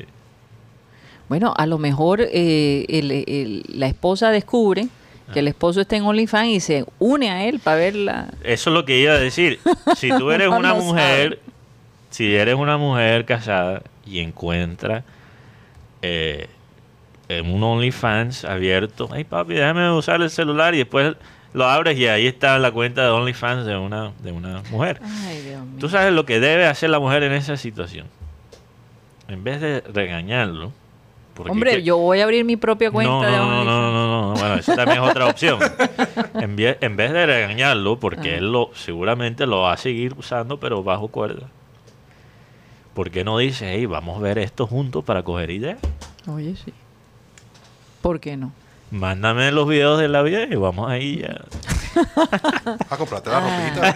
[1.30, 4.90] Bueno, a lo mejor eh, el- el- la esposa descubre
[5.32, 8.28] que el esposo está en OnlyFans y se une a él para verla.
[8.44, 9.62] Eso es lo que iba a decir.
[9.96, 11.53] Si tú eres una mujer, sabe.
[12.14, 15.04] Si eres una mujer casada y encuentras
[16.02, 16.48] eh,
[17.30, 21.16] en un OnlyFans abierto, ay papi, déjame usar el celular y después
[21.54, 25.00] lo abres y ahí está la cuenta de OnlyFans de una, de una mujer.
[25.04, 25.80] Ay, Dios mío.
[25.80, 28.08] Tú sabes lo que debe hacer la mujer en esa situación.
[29.28, 30.72] En vez de regañarlo.
[31.50, 33.66] Hombre, que- yo voy a abrir mi propia cuenta no, no, de no, OnlyFans.
[33.66, 35.60] no, no, no, Bueno, esa también es otra opción.
[36.36, 38.38] En, vie- en vez de regañarlo, porque Ah.
[38.38, 41.48] él lo seguramente lo va a seguir usando, pero bajo cuerda.
[42.94, 45.80] ¿Por qué no dice, hey, vamos a ver esto juntos para coger ideas?
[46.28, 46.72] Oye, sí.
[48.02, 48.52] ¿Por qué no?
[48.92, 51.42] Mándame los videos de la vida y vamos ahí ya.
[52.90, 53.96] A comprarte la ropita.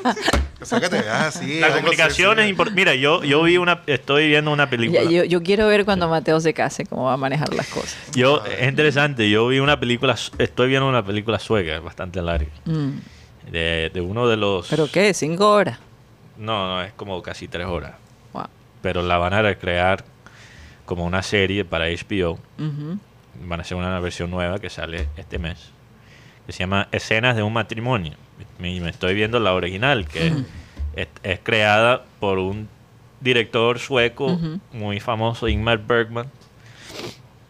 [0.60, 1.58] o sea que te veas así.
[1.60, 2.50] La algo comunicación es sexy.
[2.50, 2.80] importante.
[2.80, 5.02] Mira, yo, yo vi una, estoy viendo una película.
[5.02, 7.96] Ya, yo, yo quiero ver cuando Mateo se case cómo va a manejar las cosas.
[8.14, 12.90] Yo, es interesante, yo vi una película, estoy viendo una película sueca, bastante larga, Mm.
[13.50, 14.68] de, de uno de los...
[14.68, 15.12] ¿Pero qué?
[15.14, 15.78] ¿Cinco horas?
[16.38, 17.94] No, no, es como casi tres horas.
[18.32, 18.46] Wow.
[18.80, 20.04] Pero la van a recrear
[20.84, 22.38] como una serie para HBO.
[23.44, 25.70] Van a hacer una versión nueva que sale este mes.
[26.46, 28.14] Que se llama Escenas de un matrimonio.
[28.58, 30.32] Y me estoy viendo la original, que
[30.94, 32.68] es, es creada por un
[33.20, 34.38] director sueco
[34.72, 36.26] muy famoso, Ingmar Bergman.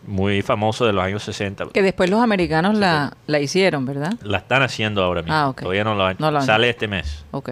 [0.06, 1.66] Muy famoso de los años 60.
[1.74, 4.14] Que después los americanos la, la hicieron, ¿verdad?
[4.22, 5.34] La están haciendo ahora mismo.
[5.36, 5.60] Ah, ok.
[5.60, 7.26] Todavía no lo han No han Sale este mes.
[7.30, 7.50] Ok.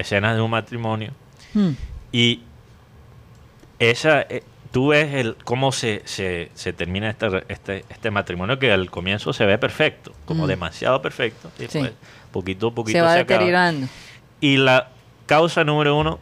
[0.00, 1.12] Escenas de un matrimonio.
[1.54, 1.70] Hmm.
[2.12, 2.42] Y
[3.78, 4.42] esa, eh,
[4.72, 9.32] tú ves el, cómo se, se, se termina este, este, este matrimonio que al comienzo
[9.32, 10.48] se ve perfecto, como Mm.
[10.48, 11.50] demasiado perfecto.
[11.58, 11.78] Y Sí.
[11.80, 11.92] después,
[12.32, 13.38] poquito a poquito Se va se acaba.
[13.38, 13.86] deteriorando.
[14.40, 14.88] Y la
[15.26, 16.18] causa número uno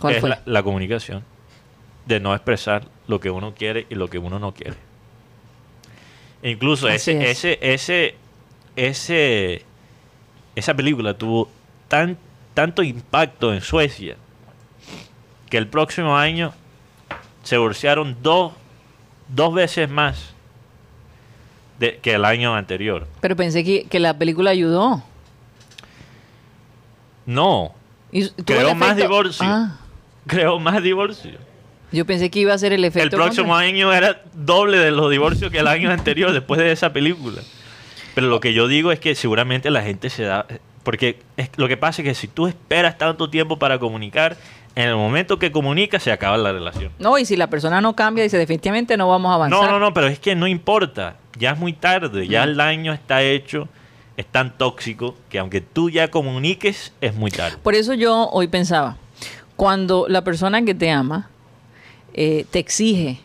[0.00, 0.30] ¿Cuál es fue?
[0.30, 1.24] la, la comunicación.
[2.06, 4.76] De no expresar lo que uno quiere y lo que uno no quiere.
[6.42, 7.44] Incluso Así ese, es.
[7.44, 8.14] ese, ese,
[8.76, 9.62] ese,
[10.56, 11.50] esa película tuvo
[11.90, 12.16] tan,
[12.54, 14.16] tanto impacto en Suecia
[15.50, 16.54] que el próximo año
[17.42, 18.52] se divorciaron dos,
[19.28, 20.32] dos veces más
[21.80, 23.08] de, que el año anterior.
[23.20, 25.02] Pero pensé que, que la película ayudó.
[27.26, 27.74] No,
[28.44, 29.46] Creó más divorcio.
[29.46, 29.78] Ah,
[30.26, 31.36] creó más divorcios.
[31.92, 33.16] yo pensé que iba a ser el efecto.
[33.16, 36.92] El próximo año era doble de los divorcios que el año anterior después de esa
[36.92, 37.42] película.
[38.14, 40.46] Pero lo que yo digo es que seguramente la gente se da...
[40.82, 44.36] Porque es, lo que pasa es que si tú esperas tanto tiempo para comunicar,
[44.74, 46.92] en el momento que comunicas se acaba la relación.
[46.98, 49.60] No, y si la persona no cambia, dice definitivamente no vamos a avanzar.
[49.64, 51.16] No, no, no, pero es que no importa.
[51.38, 53.68] Ya es muy tarde, ya el daño está hecho,
[54.16, 57.56] es tan tóxico que aunque tú ya comuniques, es muy tarde.
[57.62, 58.96] Por eso yo hoy pensaba,
[59.56, 61.28] cuando la persona que te ama
[62.14, 63.20] eh, te exige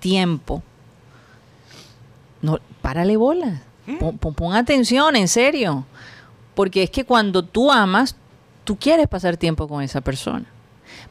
[0.00, 0.62] tiempo,
[2.42, 3.62] no, párale bola.
[4.00, 5.84] Pon, pon- pon atención, en serio.
[6.54, 8.16] Porque es que cuando tú amas,
[8.64, 10.44] tú quieres pasar tiempo con esa persona.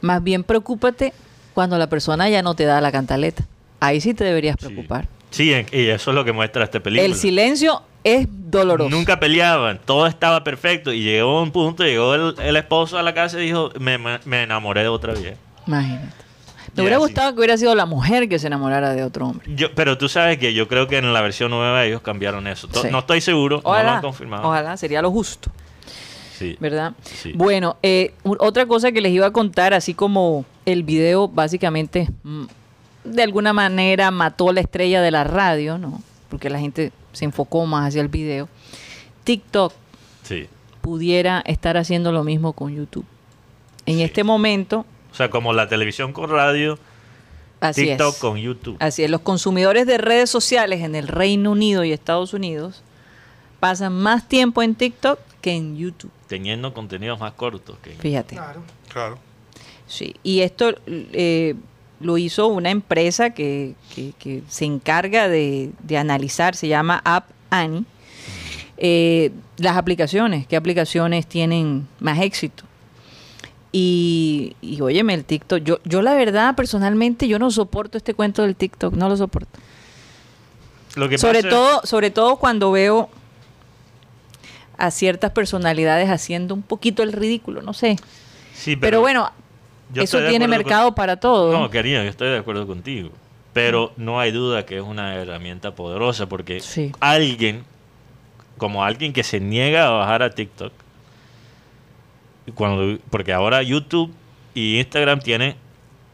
[0.00, 1.12] Más bien preocúpate
[1.54, 3.44] cuando la persona ya no te da la cantaleta.
[3.80, 5.08] Ahí sí te deberías preocupar.
[5.30, 7.04] Sí, y eso es lo que muestra esta película.
[7.06, 8.88] El silencio es doloroso.
[8.90, 10.92] Nunca peleaban, todo estaba perfecto.
[10.92, 14.20] Y llegó un punto, llegó el, el esposo a la casa y dijo, me, me-
[14.24, 15.36] me enamoré de otra vieja.
[15.66, 16.23] Imagínate.
[16.76, 19.46] Me hubiera gustado que hubiera sido la mujer que se enamorara de otro hombre.
[19.54, 22.68] Yo, pero tú sabes que yo creo que en la versión nueva ellos cambiaron eso.
[22.72, 22.88] Sí.
[22.90, 24.48] No estoy seguro, no lo Ojalá, han confirmado.
[24.48, 25.50] ojalá, sería lo justo,
[26.38, 26.56] Sí.
[26.60, 26.92] ¿verdad?
[27.02, 27.32] Sí.
[27.34, 32.44] Bueno, eh, otra cosa que les iba a contar, así como el video básicamente mm,
[33.04, 36.02] de alguna manera mató la estrella de la radio, ¿no?
[36.28, 38.48] Porque la gente se enfocó más hacia el video.
[39.22, 39.72] TikTok
[40.24, 40.48] Sí.
[40.80, 43.04] pudiera estar haciendo lo mismo con YouTube.
[43.86, 46.76] En este momento, O sea, como la televisión con radio,
[47.60, 48.20] así TikTok es.
[48.20, 48.76] con YouTube.
[48.80, 52.82] Así es, los consumidores de redes sociales en el Reino Unido y Estados Unidos
[53.60, 56.10] pasan más tiempo en TikTok que en YouTube.
[56.26, 57.78] Teniendo contenidos más cortos.
[57.82, 57.90] Que...
[57.92, 58.34] Fíjate.
[58.34, 58.62] Claro.
[58.92, 59.18] Claro.
[59.86, 61.54] Sí, y esto eh,
[62.00, 67.28] lo hizo una empresa que, que- que se encarga de, de analizar, se llama App
[67.50, 67.84] Annie,
[68.76, 72.64] eh, las aplicaciones, qué aplicaciones tienen más éxito.
[73.76, 78.42] Y, y óyeme, el TikTok, yo, yo la verdad, personalmente, yo no soporto este cuento
[78.42, 79.58] del TikTok, no lo soporto.
[80.94, 83.08] Lo que Sobre pasa- todo, sobre todo cuando veo
[84.78, 87.96] a ciertas personalidades haciendo un poquito el ridículo, no sé.
[88.54, 89.32] Sí, Pero, bueno,
[89.96, 91.50] eso tiene con- mercado para todo.
[91.58, 93.10] No, querido, yo estoy de acuerdo contigo.
[93.52, 96.92] Pero no hay duda que es una herramienta poderosa porque Sí.
[97.00, 97.64] alguien,
[98.56, 100.72] como alguien que se niega a bajar a TikTok,
[102.52, 104.12] cuando, porque ahora YouTube
[104.54, 105.56] y Instagram tienen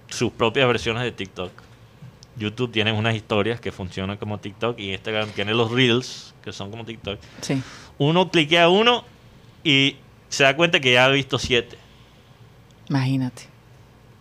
[0.09, 1.51] sus propias versiones de TikTok.
[2.37, 6.70] YouTube tiene unas historias que funcionan como TikTok y Instagram tiene los Reels que son
[6.70, 7.18] como TikTok.
[7.43, 7.62] Sí.
[7.99, 9.05] Uno cliquea uno
[9.62, 9.97] y
[10.28, 11.76] se da cuenta que ya ha visto siete.
[12.89, 13.43] Imagínate.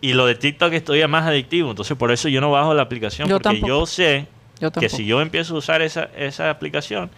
[0.00, 1.70] Y lo de TikTok es todavía más adictivo.
[1.70, 3.28] Entonces, por eso yo no bajo la aplicación.
[3.28, 3.68] Yo porque tampoco.
[3.68, 4.26] yo sé
[4.60, 7.10] Yo que si yo empiezo a usar esa, esa aplicación,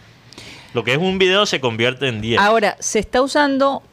[0.73, 2.39] lo que es un video se convierte en 10.
[2.39, 3.83] Ahora, se está usando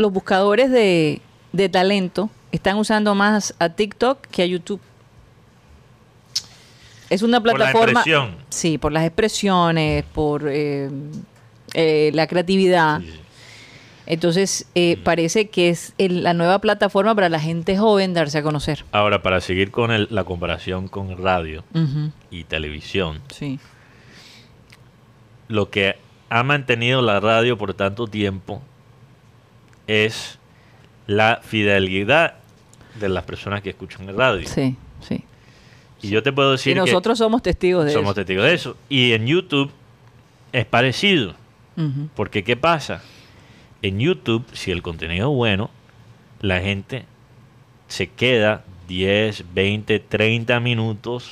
[0.00, 1.20] los buscadores de,
[1.52, 4.80] de talento, están usando más a TikTok que a YouTube.
[7.10, 8.04] Es una Por la plataforma.
[8.50, 10.88] Sí, por las expresiones, por eh,
[11.74, 13.00] eh, la creatividad.
[13.00, 13.12] Sí.
[14.06, 15.02] Entonces, eh, Mm.
[15.04, 18.84] parece que es el- la nueva plataforma para la gente joven darse a conocer.
[18.92, 21.62] Ahora, para seguir con el- la comparación con radio
[22.30, 23.58] y televisión, Sí.
[25.48, 25.96] lo que
[26.28, 28.62] ha mantenido la radio por tanto tiempo
[29.90, 30.38] es
[31.06, 32.34] la fidelidad
[33.00, 34.46] de las personas que escuchan el radio.
[34.48, 35.24] Sí, sí.
[36.02, 38.14] Y yo te puedo decir Y nosotros somos testigos de somos eso.
[38.14, 38.76] testigos de eso.
[38.88, 39.70] Y en YouTube
[40.52, 41.34] es parecido.
[42.14, 43.02] Porque ¿qué pasa?
[43.80, 45.70] En YouTube, si el contenido es bueno,
[46.42, 47.06] la gente
[47.88, 51.30] se queda 10, 20, 30 minutos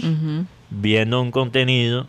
[0.70, 2.06] viendo un contenido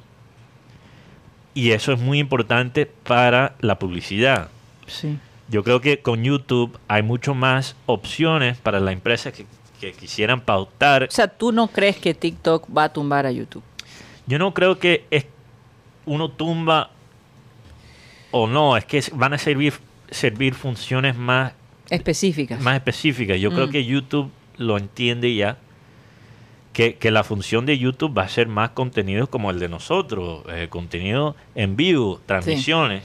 [1.53, 4.49] y eso es muy importante para la publicidad.
[4.87, 5.17] Sí.
[5.49, 9.45] Yo creo que con YouTube hay mucho más opciones para las empresas que,
[9.81, 11.03] que quisieran pautar.
[11.03, 13.63] O sea, ¿tú no crees que TikTok va a tumbar a YouTube?
[14.27, 15.25] Yo no creo que es
[16.05, 16.91] uno tumba
[18.31, 19.73] o no, es que van a servir
[20.11, 21.53] servir funciones más
[21.89, 22.59] Específicas.
[22.61, 23.39] más específicas.
[23.39, 23.71] Yo creo Mm.
[23.71, 25.57] que YouTube lo entiende ya.
[26.73, 30.43] Que, que la función de YouTube va a ser más contenido como el de nosotros,
[30.49, 33.03] eh, contenido en vivo, transmisiones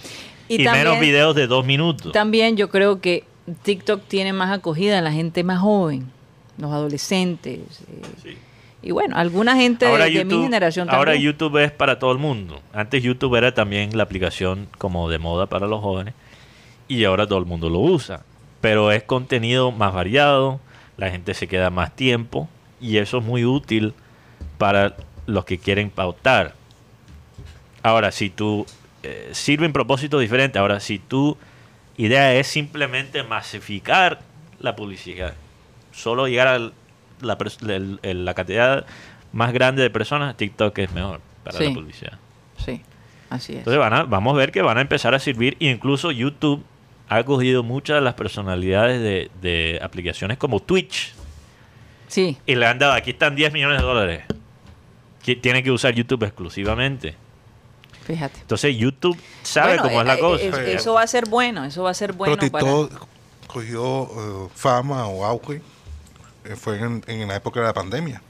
[0.49, 2.13] Y y, menos videos de dos minutos.
[2.13, 3.25] También yo creo que
[3.63, 6.11] TikTok tiene más acogida en la gente más joven,
[6.59, 7.61] los adolescentes.
[7.61, 8.37] eh, Sí.
[8.83, 11.33] Y bueno, alguna gente de, de mi generación ahora también.
[11.33, 12.61] YouTube es para todo el mundo.
[12.75, 16.13] Antes YouTube era también la aplicación como de moda para los jóvenes
[16.87, 18.25] y ahora todo el mundo lo usa.
[18.61, 20.61] Pero es contenido más variado,
[20.99, 22.47] la gente se queda más tiempo
[22.79, 23.95] y eso es muy útil
[24.59, 26.55] para los que quieren pautar.
[27.83, 28.67] Ahora, si tú
[29.05, 31.37] eh, sirve en propósito diferente, ahora si tu
[31.97, 34.21] idea es simplemente masificar
[34.61, 35.35] la publicidad,
[35.93, 36.71] solo llegar a
[37.21, 38.87] la, cantidad
[39.33, 41.67] más grande de personas, TikTok es mejor para Sí.
[41.69, 42.19] la publicidad.
[42.65, 42.81] Sí,
[43.31, 43.59] así es.
[43.59, 46.65] Entonces van a- vamos a ver que van a empezar a servir, incluso YouTube
[47.09, 51.13] ha cogido muchas de las personalidades de, de aplicaciones como Twitch
[52.09, 54.23] Sí, y le han dado, aquí están 10 millones de dólares.
[55.25, 57.17] Que tiene que usar YouTube exclusivamente.
[58.05, 58.39] Fíjate.
[58.41, 60.63] Entonces YouTube sabe Bueno, cómo es la eh, cosa.
[60.63, 62.99] eh, eso va a ser bueno, eso va a ser bueno Pero para...
[63.47, 65.61] Cogió eh, fama o auge.
[66.45, 68.21] eh, fue en, en la época de la pandemia.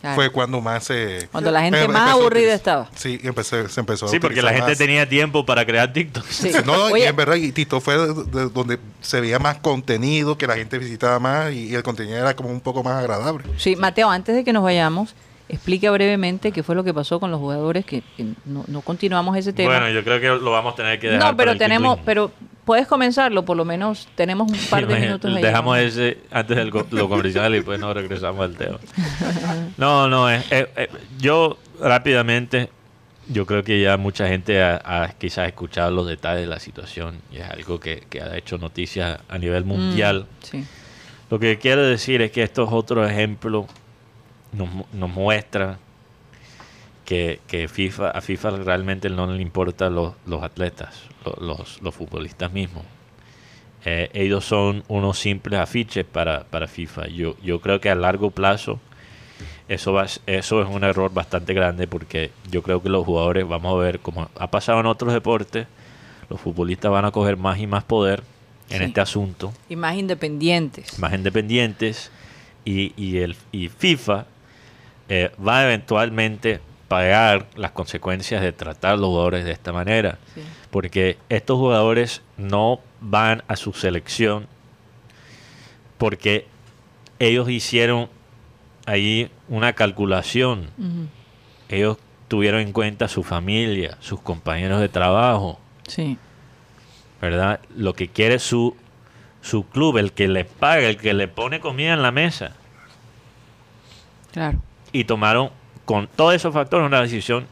[0.00, 0.14] Claro.
[0.16, 1.28] Fue cuando más se...
[1.30, 2.88] Cuando la gente em- más aburrida estaba.
[2.96, 4.78] Sí, empecé, se empezó a Sí, porque la gente más.
[4.78, 6.24] tenía tiempo para crear TikTok.
[6.26, 6.50] Sí.
[6.64, 10.46] No, y en verdad, y TikTok fue de- de- donde se veía más contenido, que
[10.46, 13.44] la gente visitaba más y, y el contenido era como un poco más agradable.
[13.58, 15.14] Sí, Mateo, antes de que nos vayamos,
[15.50, 19.36] explica brevemente qué fue lo que pasó con los jugadores que, que no, no continuamos
[19.36, 19.70] ese tema.
[19.70, 21.20] Bueno, yo creo que lo vamos a tener que dejar.
[21.20, 22.30] no, para pero el tenemos, pero
[22.64, 25.42] puedes comenzarlo, por lo menos tenemos un par de minutos ahí.
[25.42, 28.78] Dejamos ese antes de lo comercial y después nos regresamos al tema.
[29.76, 30.88] No, no, eh, eh, eh,
[31.18, 32.70] yo rápidamente,
[33.28, 37.20] yo creo que ya mucha gente ha, ha quizás escuchado los detalles de la situación
[37.32, 40.26] y es algo que, que ha hecho noticias a nivel mundial.
[40.28, 40.64] Mm, sí.
[41.30, 43.66] Lo que quiero decir es que esto es otro ejemplo,
[44.52, 45.78] nos, nos muestra
[47.04, 51.94] que, que FIFA, a FIFA realmente no le importan los, los atletas, lo- los, los
[51.94, 52.84] futbolistas mismos.
[53.84, 57.08] Eh, ellos son unos simples afiches para, para FIFA.
[57.08, 58.78] Yo, yo creo que a largo plazo
[59.68, 63.74] eso, va, eso es un error bastante grande porque yo creo que los jugadores, vamos
[63.74, 65.66] a ver, como ha pasado en otros deportes,
[66.28, 68.22] los futbolistas van a coger más y más poder
[68.68, 68.84] en Sí.
[68.84, 70.96] este asunto Y más independientes.
[71.00, 72.12] más independientes
[72.64, 74.26] y, y el, y FIFA
[75.10, 80.18] eh, va a eventualmente pagar las consecuencias de tratar a los jugadores de esta manera.
[80.34, 80.40] Sí.
[80.70, 84.46] Porque estos jugadores no van a su selección
[85.98, 86.46] porque
[87.18, 88.08] ellos hicieron
[88.86, 90.70] ahí una calculación.
[91.68, 91.98] Ellos
[92.28, 96.16] tuvieron en cuenta su familia, sus compañeros de trabajo, Sí.
[97.20, 97.60] ¿verdad?
[97.76, 98.74] Lo que quiere su,
[99.42, 102.52] su club, el que le paga, el que le pone comida en la mesa.
[104.32, 104.58] Claro.
[104.92, 105.50] Y tomaron
[105.84, 107.46] con todos esos factores una decisión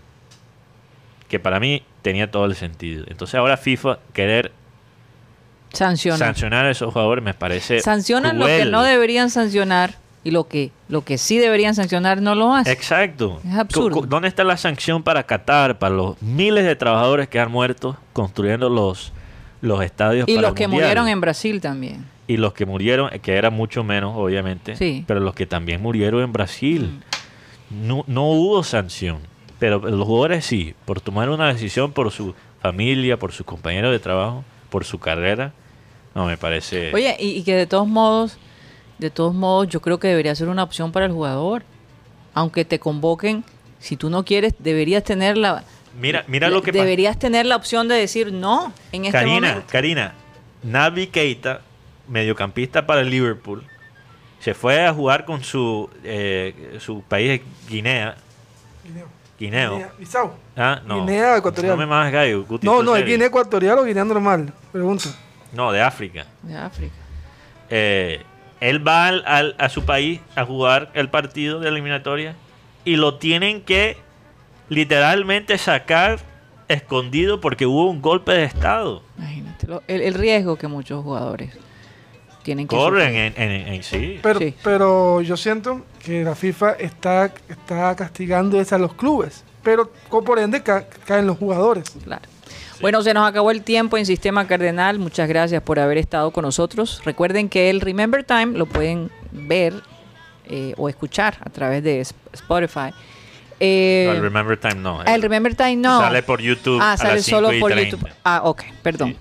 [1.28, 3.05] que para mí tenía todo el sentido.
[3.09, 4.53] Entonces ahora FIFA querer
[5.72, 6.18] Sancionan.
[6.18, 10.72] sancionar a esos jugadores me parece Sancionan lo que no deberían sancionar y lo que,
[10.89, 12.72] lo que sí deberían sancionar no lo hacen.
[12.72, 13.41] Exacto.
[13.47, 14.03] Es absurdo.
[14.07, 18.68] ¿Dónde está la sanción para Qatar, para los miles de trabajadores que han muerto construyendo
[18.68, 19.12] los,
[19.61, 22.05] los estadios y para los que murieron en Brasil también.
[22.26, 25.05] Y los que murieron, que eran mucho menos, obviamente, Sí.
[25.07, 26.99] pero los que también murieron en Brasil.
[26.99, 27.08] Mm.
[27.71, 29.19] No, no hubo sanción,
[29.59, 33.99] pero los jugadores sí, por tomar una decisión por su familia, por sus compañeros de
[33.99, 35.53] trabajo, por su carrera.
[36.14, 36.93] No, me parece...
[36.95, 38.39] Oye, y, y que de todos modos,
[38.99, 41.62] de todos modos, yo creo que debería ser una opción para el jugador.
[42.35, 43.45] Aunque te convoquen,
[43.79, 45.64] si tú no quieres, deberías tener la,
[46.01, 49.66] mira, mira lo que deberías tener la opción de decir no en este Karina, momento.
[49.71, 50.14] Karina,
[50.62, 51.62] Navi Keita,
[52.09, 53.64] mediocampista para el Liverpool,
[54.41, 58.14] se fue a jugar con su, eh, su país, Guinea.
[58.84, 59.07] Guineo.
[59.76, 60.32] Guinea- Bissau.
[60.57, 61.01] Ah, no.
[61.05, 61.72] Guinea Ecuatorial.
[61.72, 63.05] No me más gallo, Guti, No, no, es.
[63.05, 64.53] Guinea Ecuatorial o Guinea normal.
[64.72, 65.05] Pregunta.
[65.53, 66.26] No, de África.
[66.43, 66.95] De África.
[67.70, 68.22] Eh,
[68.61, 72.34] él va al- al- a su país a jugar el partido de eliminatoria
[72.84, 73.97] y lo tienen que
[74.68, 76.18] literalmente sacar
[76.68, 79.03] escondido porque hubo un golpe de estado.
[79.16, 81.55] Imagínate lo- el, el riesgo que muchos jugadores
[82.49, 84.19] tienen que Corren en, en- en sí.
[84.23, 84.55] Pero, Sí.
[84.65, 89.45] pero yo siento que la FIFA está, está castigando a los clubes.
[89.63, 89.91] Pero
[90.25, 91.91] por ende ca- caen los jugadores.
[92.05, 92.23] Claro.
[92.81, 94.99] Bueno, se nos acabó el tiempo en Sistema Cardenal.
[94.99, 97.03] Muchas gracias por haber estado con nosotros.
[97.05, 99.75] Recuerden que el Remember Time lo pueden ver
[100.47, 102.95] eh, o escuchar a través de Sp- Spotify.
[103.61, 105.03] Eh, No, el Remember Time no.
[105.05, 106.01] el Remember Time no.
[106.01, 107.97] Sale por YouTube Ah, a sale las solo 5 y por 30.
[107.97, 108.09] YouTube.
[108.25, 109.17] Ah, ok, perdón.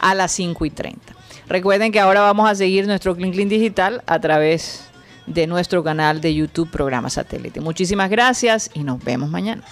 [0.00, 1.12] A las 5 y 30.
[1.52, 4.84] Recuerden que ahora vamos a seguir nuestro Clean Clean Digital a través
[5.26, 7.60] de nuestro canal de YouTube Programa Satélite.
[7.60, 9.62] Muchísimas gracias y nos vemos mañana.